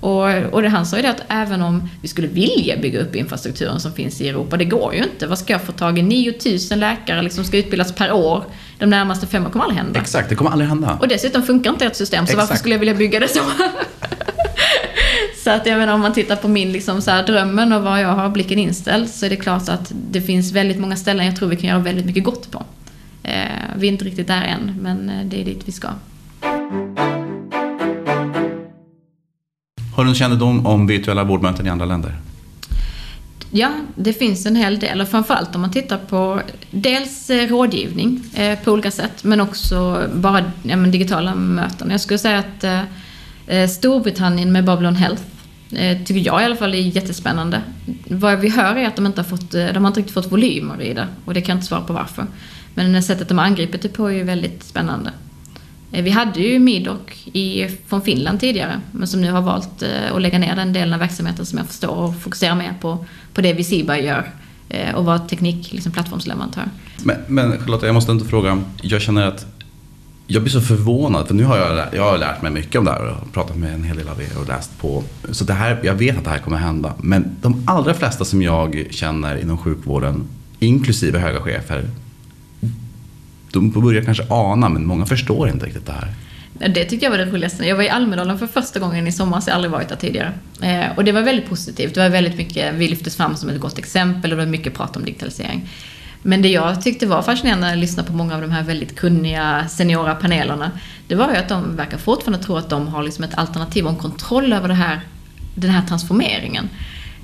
[0.00, 3.16] Och, och det han sa ju det att även om vi skulle vilja bygga upp
[3.16, 5.26] infrastrukturen som finns i Europa, det går ju inte.
[5.26, 6.02] Vad ska jag få tag i?
[6.02, 8.44] 9000 läkare liksom ska utbildas per år
[8.78, 10.00] de närmaste fem åren kommer aldrig hända.
[10.00, 10.98] Exakt, det kommer aldrig hända.
[11.00, 12.48] Och dessutom funkar inte ert system, så Exakt.
[12.48, 13.40] varför skulle jag vilja bygga det så?
[15.44, 17.98] Så att jag menar om man tittar på min liksom så här, drömmen och var
[17.98, 21.36] jag har blicken inställd så är det klart att det finns väldigt många ställen jag
[21.36, 22.64] tror vi kan göra väldigt mycket gott på.
[23.22, 23.32] Eh,
[23.76, 25.88] vi är inte riktigt där än, men eh, det är dit vi ska.
[29.96, 32.16] Har du en kännedom om virtuella vårdmöten i andra länder?
[33.50, 35.00] Ja, det finns en hel del.
[35.00, 36.40] Och framförallt om man tittar på
[36.70, 41.90] dels eh, rådgivning eh, på olika sätt, men också bara ja, digitala möten.
[41.90, 42.82] Jag skulle säga att eh,
[43.46, 45.22] Eh, Storbritannien med Babylon Health
[45.76, 47.62] Eh, tycker jag i alla fall är jättespännande.
[48.08, 50.32] Vad vi hör är att de inte har fått, eh, de har inte riktigt fått
[50.32, 52.26] volymer i det och det kan jag inte svara på varför.
[52.74, 55.10] Men det sättet de har angripit typ det på är ju väldigt spännande.
[55.92, 59.82] Eh, vi hade ju Midok i, från Finland tidigare, men som nu har valt
[60.14, 63.40] att lägga ner den delen av verksamheten som jag förstår och fokusera mer på, på
[63.40, 64.30] det Visiba gör
[64.94, 66.64] och vara teknik, liksom plattformsleverantör.
[67.04, 68.62] Men, men Charlotta, jag måste inte fråga.
[68.82, 69.51] Jag känner att
[70.26, 72.90] jag blir så förvånad, för nu har jag, jag har lärt mig mycket om det
[72.90, 75.02] här och pratat med en hel del av er och läst på.
[75.30, 76.94] Så det här, jag vet att det här kommer hända.
[76.98, 80.24] Men de allra flesta som jag känner inom sjukvården,
[80.58, 81.84] inklusive höga chefer,
[83.52, 86.14] de börjar kanske ana, men många förstår inte riktigt det här.
[86.68, 87.66] Det tycker jag var det roligaste.
[87.66, 90.32] Jag var i Almedalen för första gången i somras, jag har aldrig varit där tidigare.
[90.60, 91.94] Eh, och det var väldigt positivt.
[91.94, 94.74] Det var väldigt mycket, vi lyftes fram som ett gott exempel och det var mycket
[94.74, 95.68] prat om digitalisering.
[96.22, 98.96] Men det jag tyckte var fascinerande när jag lyssnade på många av de här väldigt
[98.96, 100.70] kunniga seniora panelerna,
[101.08, 103.90] det var ju att de verkar fortfarande tro att de har liksom ett alternativ och
[103.90, 105.00] en kontroll över det här,
[105.54, 106.68] den här transformeringen.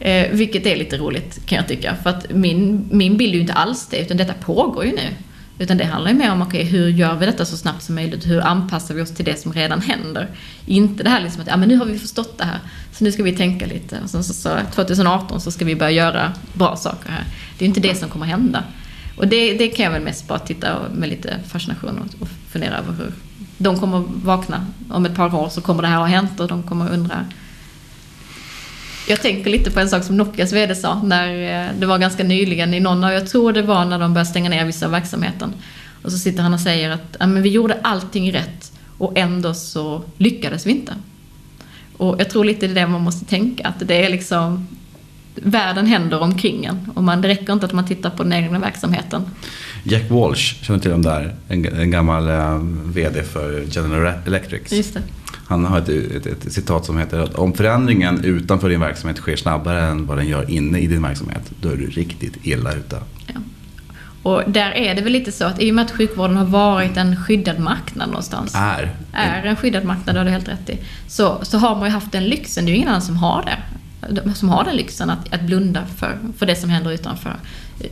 [0.00, 1.96] Eh, vilket är lite roligt kan jag tycka.
[2.02, 5.14] För att min, min bild är ju inte alls det, utan detta pågår ju nu.
[5.58, 8.26] Utan det handlar ju mer om, okay, hur gör vi detta så snabbt som möjligt?
[8.26, 10.28] Hur anpassar vi oss till det som redan händer?
[10.66, 12.58] Inte det här liksom att, ja men nu har vi förstått det här,
[12.92, 14.00] så nu ska vi tänka lite.
[14.04, 17.24] Och sen så, så 2018 så ska vi börja göra bra saker här.
[17.58, 18.64] Det är ju inte det som kommer hända.
[19.18, 22.78] Och det, det kan jag väl mest bara titta med lite fascination och, och fundera
[22.78, 23.12] över hur
[23.58, 24.66] de kommer vakna.
[24.90, 27.26] Om ett par år så kommer det här ha hänt och de kommer undra
[29.08, 32.24] jag tänker lite på en sak som Nokias VD sa när eh, det var ganska
[32.24, 34.92] nyligen i någon av, jag tror det var när de började stänga ner vissa av
[34.92, 35.52] verksamheten.
[36.02, 39.54] Och så sitter han och säger att ja, men vi gjorde allting rätt och ändå
[39.54, 40.92] så lyckades vi inte.
[41.96, 44.66] Och jag tror lite det är det man måste tänka, att det är liksom
[45.42, 46.90] världen händer omkring en.
[46.94, 49.22] Och man, det räcker inte att man tittar på den egna verksamheten.
[49.82, 51.34] Jack Walsh, känner till dem där?
[51.48, 54.72] En, en gammal eh, VD för General Electric.
[54.72, 55.02] Just det.
[55.46, 59.36] Han har ett, ett, ett, citat som heter att om förändringen utanför din verksamhet sker
[59.36, 62.96] snabbare än vad den gör inne i din verksamhet, då är du riktigt illa ute.
[63.26, 63.34] Ja.
[64.22, 66.96] Och där är det väl lite så att i och med att sjukvården har varit
[66.96, 68.52] en skyddad marknad någonstans.
[68.54, 68.94] Är.
[69.12, 70.78] Är en skyddad marknad, det har du helt rätt i.
[71.06, 73.42] Så, så har man ju haft den lyxen, det är ju ingen annan som har
[73.42, 73.58] det
[74.34, 77.36] som har den lyxen att, att blunda för, för det som händer utanför.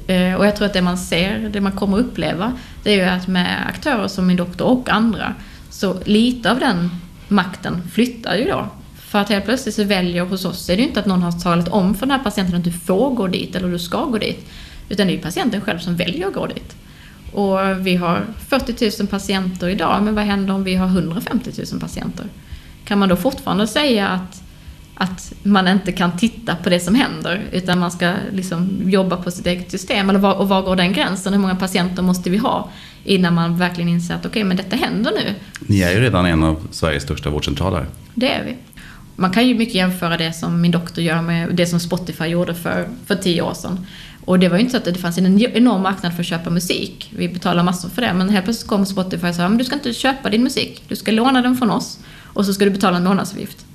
[0.06, 2.52] Eh, och jag tror att det man ser, det man kommer uppleva,
[2.82, 5.34] det är ju att med aktörer som min doktor och andra,
[5.70, 6.90] så lite av den
[7.28, 8.66] makten flyttar ju då.
[8.98, 11.32] För att helt plötsligt så väljer hos oss, är det ju inte att någon har
[11.32, 14.18] talat om för den här patienten att du får gå dit eller du ska gå
[14.18, 14.50] dit.
[14.88, 16.76] Utan det är ju patienten själv som väljer att gå dit.
[17.32, 21.80] Och vi har 40 000 patienter idag, men vad händer om vi har 150 000
[21.80, 22.26] patienter?
[22.84, 24.42] Kan man då fortfarande säga att
[24.98, 29.30] att man inte kan titta på det som händer, utan man ska liksom jobba på
[29.30, 30.10] sitt eget system.
[30.10, 31.32] Eller var, och var går den gränsen?
[31.32, 32.70] Hur många patienter måste vi ha
[33.04, 35.34] innan man verkligen inser att okej, okay, men detta händer nu?
[35.60, 37.86] Ni är ju redan en av Sveriges största vårdcentraler.
[38.14, 38.56] Det är vi.
[39.16, 42.54] Man kan ju mycket jämföra det som min doktor gör med det som Spotify gjorde
[42.54, 43.86] för, för tio år sedan.
[44.24, 46.50] Och det var ju inte så att det fanns en enorm marknad för att köpa
[46.50, 47.12] musik.
[47.16, 49.74] Vi betalar massor för det, men helt plötsligt kom Spotify och sa att du ska
[49.74, 52.96] inte köpa din musik, du ska låna den från oss och så ska du betala
[52.96, 53.65] en månadsavgift.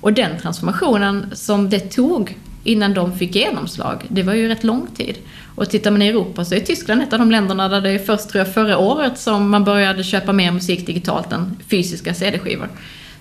[0.00, 4.86] Och den transformationen som det tog innan de fick genomslag, det var ju rätt lång
[4.86, 5.18] tid.
[5.54, 7.98] Och tittar man i Europa så är Tyskland ett av de länderna där det är
[7.98, 12.68] först tror jag förra året som man började köpa mer musik digitalt än fysiska CD-skivor.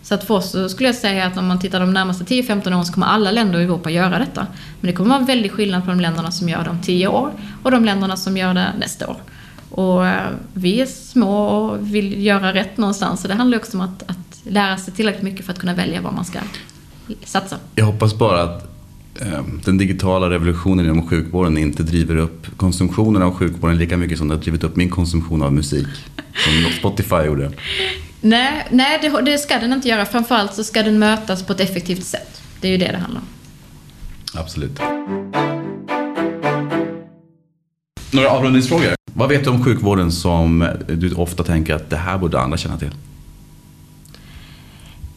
[0.02, 2.68] Så att för oss så skulle jag säga att om man tittar de närmaste 10-15
[2.68, 4.48] åren så kommer alla länder i Europa göra detta.
[4.80, 7.08] Men det kommer vara en väldig skillnad på de länderna som gör det om 10
[7.08, 7.32] år
[7.64, 9.18] och de länderna som gör det nästa år.
[9.70, 13.22] Och eh, vi är små och vill göra rätt någonstans.
[13.22, 16.02] Så det handlar också om att, att lära sig tillräckligt mycket för att kunna välja
[16.02, 16.40] var man ska
[17.24, 17.58] satsa.
[17.76, 18.64] Jag hoppas bara att
[19.22, 24.28] eh, den digitala revolutionen inom sjukvården inte driver upp konsumtionen av sjukvården lika mycket som
[24.28, 25.88] det har drivit upp min konsumtion av musik.
[26.16, 27.52] Som Spotify gjorde.
[28.22, 30.06] Nej, nej det, det ska den inte göra.
[30.06, 32.42] Framförallt så ska den mötas på ett effektivt sätt.
[32.62, 33.28] Det är ju det det handlar om.
[34.40, 34.80] Absolut.
[38.12, 38.96] Några avrundningsfrågor.
[39.14, 42.78] Vad vet du om sjukvården som du ofta tänker att det här borde andra känna
[42.78, 42.92] till?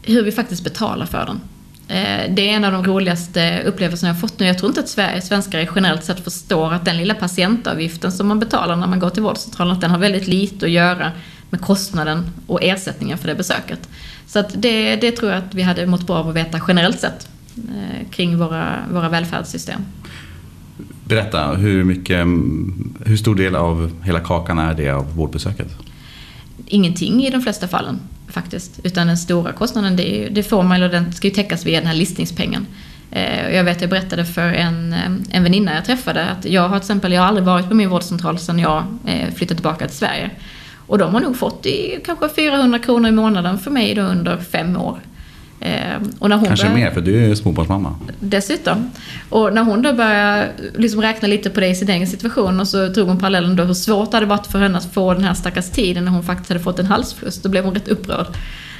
[0.03, 1.41] Hur vi faktiskt betalar för den.
[1.87, 4.45] Eh, det är en av de roligaste upplevelserna jag fått nu.
[4.45, 8.75] Jag tror inte att svenskar generellt sett förstår att den lilla patientavgiften som man betalar
[8.75, 11.11] när man går till vårdcentralen, att den har väldigt lite att göra
[11.49, 13.89] med kostnaden och ersättningen för det besöket.
[14.27, 16.99] Så att det, det tror jag att vi hade mått bra av att veta generellt
[16.99, 19.81] sett eh, kring våra, våra välfärdssystem.
[21.03, 22.19] Berätta, hur, mycket,
[23.05, 25.67] hur stor del av hela kakan är det av vårdbesöket?
[26.65, 27.99] Ingenting i de flesta fallen
[28.31, 28.79] faktiskt.
[28.83, 31.87] Utan den stora kostnaden, det, det får man, eller den ska ju täckas via den
[31.87, 32.67] här listningspengen.
[33.11, 36.69] Eh, jag vet, jag berättade för en, eh, en väninna jag träffade att jag har
[36.69, 39.97] till exempel, jag har aldrig varit på min vårdcentral sedan jag eh, flyttade tillbaka till
[39.97, 40.29] Sverige.
[40.87, 44.37] Och de har nog fått i kanske 400 kronor i månaden för mig då under
[44.37, 44.99] fem år.
[45.61, 47.95] Ehm, och när hon Kanske började, mer, för du är småbarnsmamma.
[48.19, 48.91] Dessutom.
[49.29, 52.67] Och när hon då började liksom räkna lite på det i sin egen situation och
[52.67, 55.23] så drog hon parallellen då hur svårt det hade varit för henne att få den
[55.23, 57.41] här stackars tiden när hon faktiskt hade fått en halsfluss.
[57.41, 58.27] Då blev hon rätt upprörd.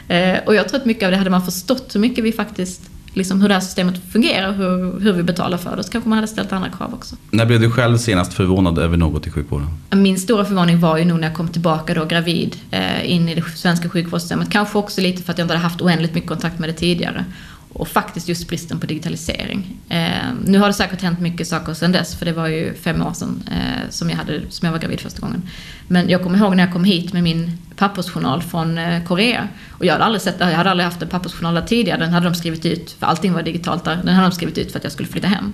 [0.08, 2.82] Ehm, och jag tror att mycket av det hade man förstått hur mycket vi faktiskt
[3.14, 5.84] liksom hur det här systemet fungerar och hur, hur vi betalar för det.
[5.84, 7.16] Så kanske man hade ställt andra krav också.
[7.32, 9.68] När blev du själv senast förvånad över något i sjukvården?
[9.90, 13.36] Min stora förvåning var ju nog när jag kom tillbaka då gravid eh, in i
[13.36, 14.50] det svenska sjukvårdssystemet.
[14.50, 17.26] Kanske också lite för att jag inte hade haft oändligt mycket kontakt med det tidigare
[17.74, 19.78] och faktiskt just bristen på digitalisering.
[19.90, 23.02] Eh, nu har det säkert hänt mycket saker sedan dess, för det var ju fem
[23.02, 25.42] år sedan eh, som, jag hade, som jag var gravid första gången.
[25.88, 29.48] Men jag kommer ihåg när jag kom hit med min pappersjournal från eh, Korea.
[29.70, 32.00] Och jag hade aldrig sett, jag hade aldrig haft en pappersjournal där tidigare.
[32.00, 33.96] Den hade de skrivit ut, för allting var digitalt där.
[33.96, 35.54] Den hade de skrivit ut för att jag skulle flytta hem.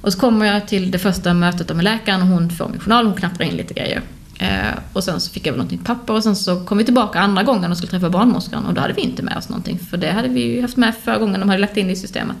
[0.00, 3.06] Och så kommer jag till det första mötet med läkaren och hon får min journal,
[3.06, 4.02] hon knappar in lite grejer.
[4.38, 6.84] Eh, och sen så fick jag väl något nytt papper och sen så kom vi
[6.84, 9.78] tillbaka andra gången och skulle träffa barnmorskan och då hade vi inte med oss någonting
[9.78, 11.96] för det hade vi ju haft med förra gången de hade lagt in det i
[11.96, 12.36] systemet.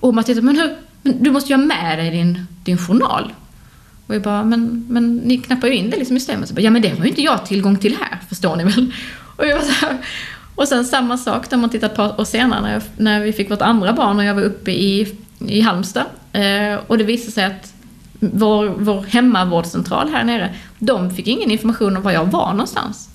[0.00, 3.32] Och man tittade, men, hur, men du måste ju ha med dig din, din journal.
[4.06, 6.48] Och jag bara, men, men ni knappar ju in det liksom i systemet.
[6.48, 8.92] Så bara, ja men det har ju inte jag tillgång till här, förstår ni väl?
[9.36, 9.98] Och, jag var så här,
[10.54, 13.50] och sen samma sak när man tittar på år senare när, jag, när vi fick
[13.50, 16.04] vårt andra barn och jag var uppe i, i Halmstad.
[16.32, 17.71] Eh, och det visade sig att
[18.30, 23.08] vår, vår hemmavårdscentral här nere, de fick ingen information om var jag var någonstans.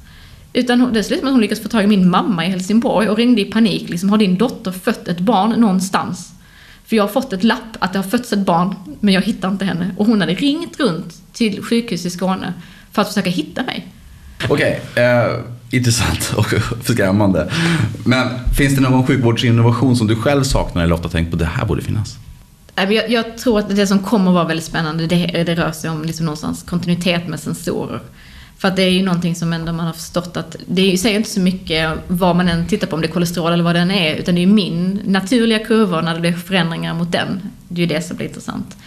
[0.53, 3.18] Utan det slutade med att hon lyckades få tag i min mamma i Helsingborg och
[3.18, 3.89] ringde i panik.
[3.89, 6.34] Liksom, har din dotter fött ett barn någonstans?
[6.86, 9.47] För jag har fått ett lapp att det har fötts ett barn, men jag hittar
[9.47, 9.91] inte henne.
[9.97, 12.53] Och hon hade ringt runt till sjukhus i Skåne
[12.91, 13.88] för att försöka hitta mig.
[14.49, 15.39] Okej, okay, eh,
[15.72, 16.53] intressant och
[16.84, 17.51] skrämmande.
[18.05, 18.28] Men
[18.58, 21.82] finns det någon sjukvårdsinnovation som du själv saknar eller ofta tänkt på det här borde
[21.82, 22.18] finnas?
[22.78, 26.04] Jag, jag, tror att det som kommer vara väldigt spännande, det, det rör sig om
[26.04, 28.02] liksom någonstans kontinuitet med sensorer.
[28.58, 31.30] För att det är ju någonting som ändå man har förstått att det säger inte
[31.30, 33.92] så mycket vad man än tittar på, om det är kolesterol eller vad det än
[33.92, 37.42] är, utan det är ju min naturliga kurva när det blir förändringar mot den.
[37.68, 38.78] Det är ju det som blir intressant.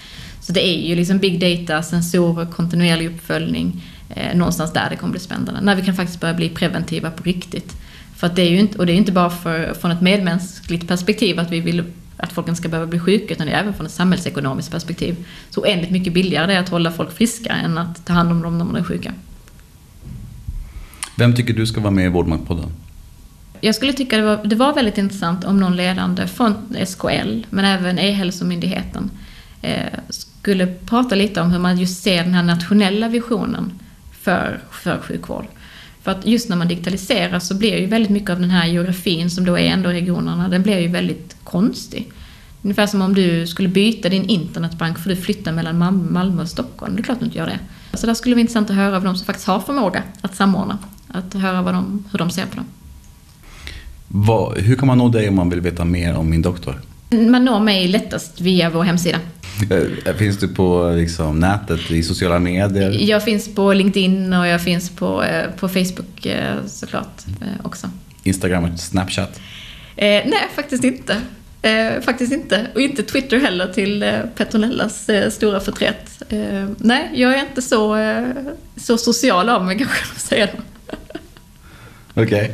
[0.41, 5.11] Så det är ju liksom big data, sensorer, kontinuerlig uppföljning, eh, någonstans där det kommer
[5.11, 5.61] bli spännande.
[5.61, 7.77] När vi kan faktiskt börja bli preventiva på riktigt.
[8.17, 10.89] För att det är ju inte, och det är inte bara för, från ett medmänskligt
[10.89, 11.85] perspektiv att vi vill
[12.23, 15.17] att folk inte ska behöva bli sjuka, utan det är även från ett samhällsekonomiskt perspektiv.
[15.51, 18.43] Så oändligt mycket billigare det är att hålla folk friska än att ta hand om
[18.43, 19.13] dem när de är sjuka.
[21.17, 22.73] Vem tycker du ska vara med i Vårdmaktpodden?
[23.61, 27.65] Jag skulle tycka det var, det var väldigt intressant om någon ledande från SKL, men
[27.65, 29.11] även E-hälsomyndigheten,
[29.63, 33.73] eh, skulle prata lite om hur man just ser den här nationella visionen
[34.21, 35.47] för, för sjukvård.
[36.03, 39.31] För att just när man digitaliserar så blir ju väldigt mycket av den här geografin
[39.31, 42.13] som då är ändå regionerna, den blir ju väldigt konstig.
[42.63, 45.79] Ungefär som om du skulle byta din internetbank för du flyttar mellan
[46.13, 46.97] Malmö och Stockholm.
[46.97, 47.59] Det är klart du inte gör det.
[47.95, 50.37] Så där skulle det vara intressant att höra av de som faktiskt har förmåga att
[50.37, 50.79] samordna.
[51.09, 52.65] Att höra vad de, hur de ser på det.
[54.09, 56.81] Vad, hur kan man nå dig om man vill veta mer om min doktor?
[57.11, 59.19] Man når mig lättast via vår hemsida.
[59.71, 62.97] Eh, finns du på liksom, nätet, i sociala medier?
[63.01, 67.23] Jag finns på LinkedIn och jag finns på, eh, på Facebook eh, såklart
[67.63, 67.91] också.
[68.23, 69.41] Instagram och Snapchat?
[69.97, 71.17] Eh, nej, faktiskt inte.
[71.63, 72.67] Eh, faktiskt inte.
[72.75, 76.23] Och inte Twitter heller till eh, Petronellas eh, stora förtret.
[76.29, 78.25] Eh, nej, jag är inte så, eh,
[78.77, 80.51] så social av mig kanske man säger.
[82.15, 82.25] Okej.
[82.25, 82.49] Okay.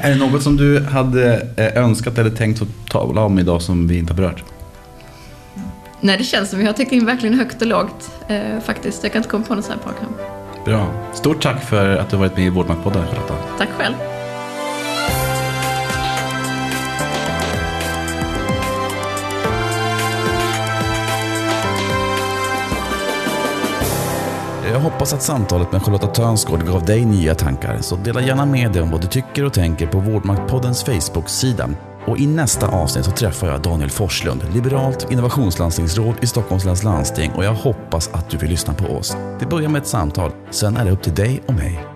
[0.00, 3.88] Är det något som du hade eh, önskat eller tänkt att tala om idag som
[3.88, 4.44] vi inte har berört?
[6.04, 9.02] Nej, det känns som vi har täckt in verkligen högt och lågt eh, faktiskt.
[9.02, 10.14] Jag kan inte komma på något sånt här program.
[10.64, 11.10] Bra.
[11.14, 13.34] Stort tack för att du varit med i Vårdmaktpodden, Charlotta.
[13.58, 13.94] Tack själv.
[24.72, 28.72] Jag hoppas att samtalet med Charlotta Tönsgård gav dig nya tankar, så dela gärna med
[28.72, 31.68] dig om vad du tycker och tänker på Vårdmaktpoddens Facebook-sida.
[32.06, 37.32] Och i nästa avsnitt så träffar jag Daniel Forslund, liberalt innovationslandstingsråd i Stockholms läns landsting.
[37.32, 39.16] Och jag hoppas att du vill lyssna på oss.
[39.40, 41.91] Det börjar med ett samtal, sen är det upp till dig och mig.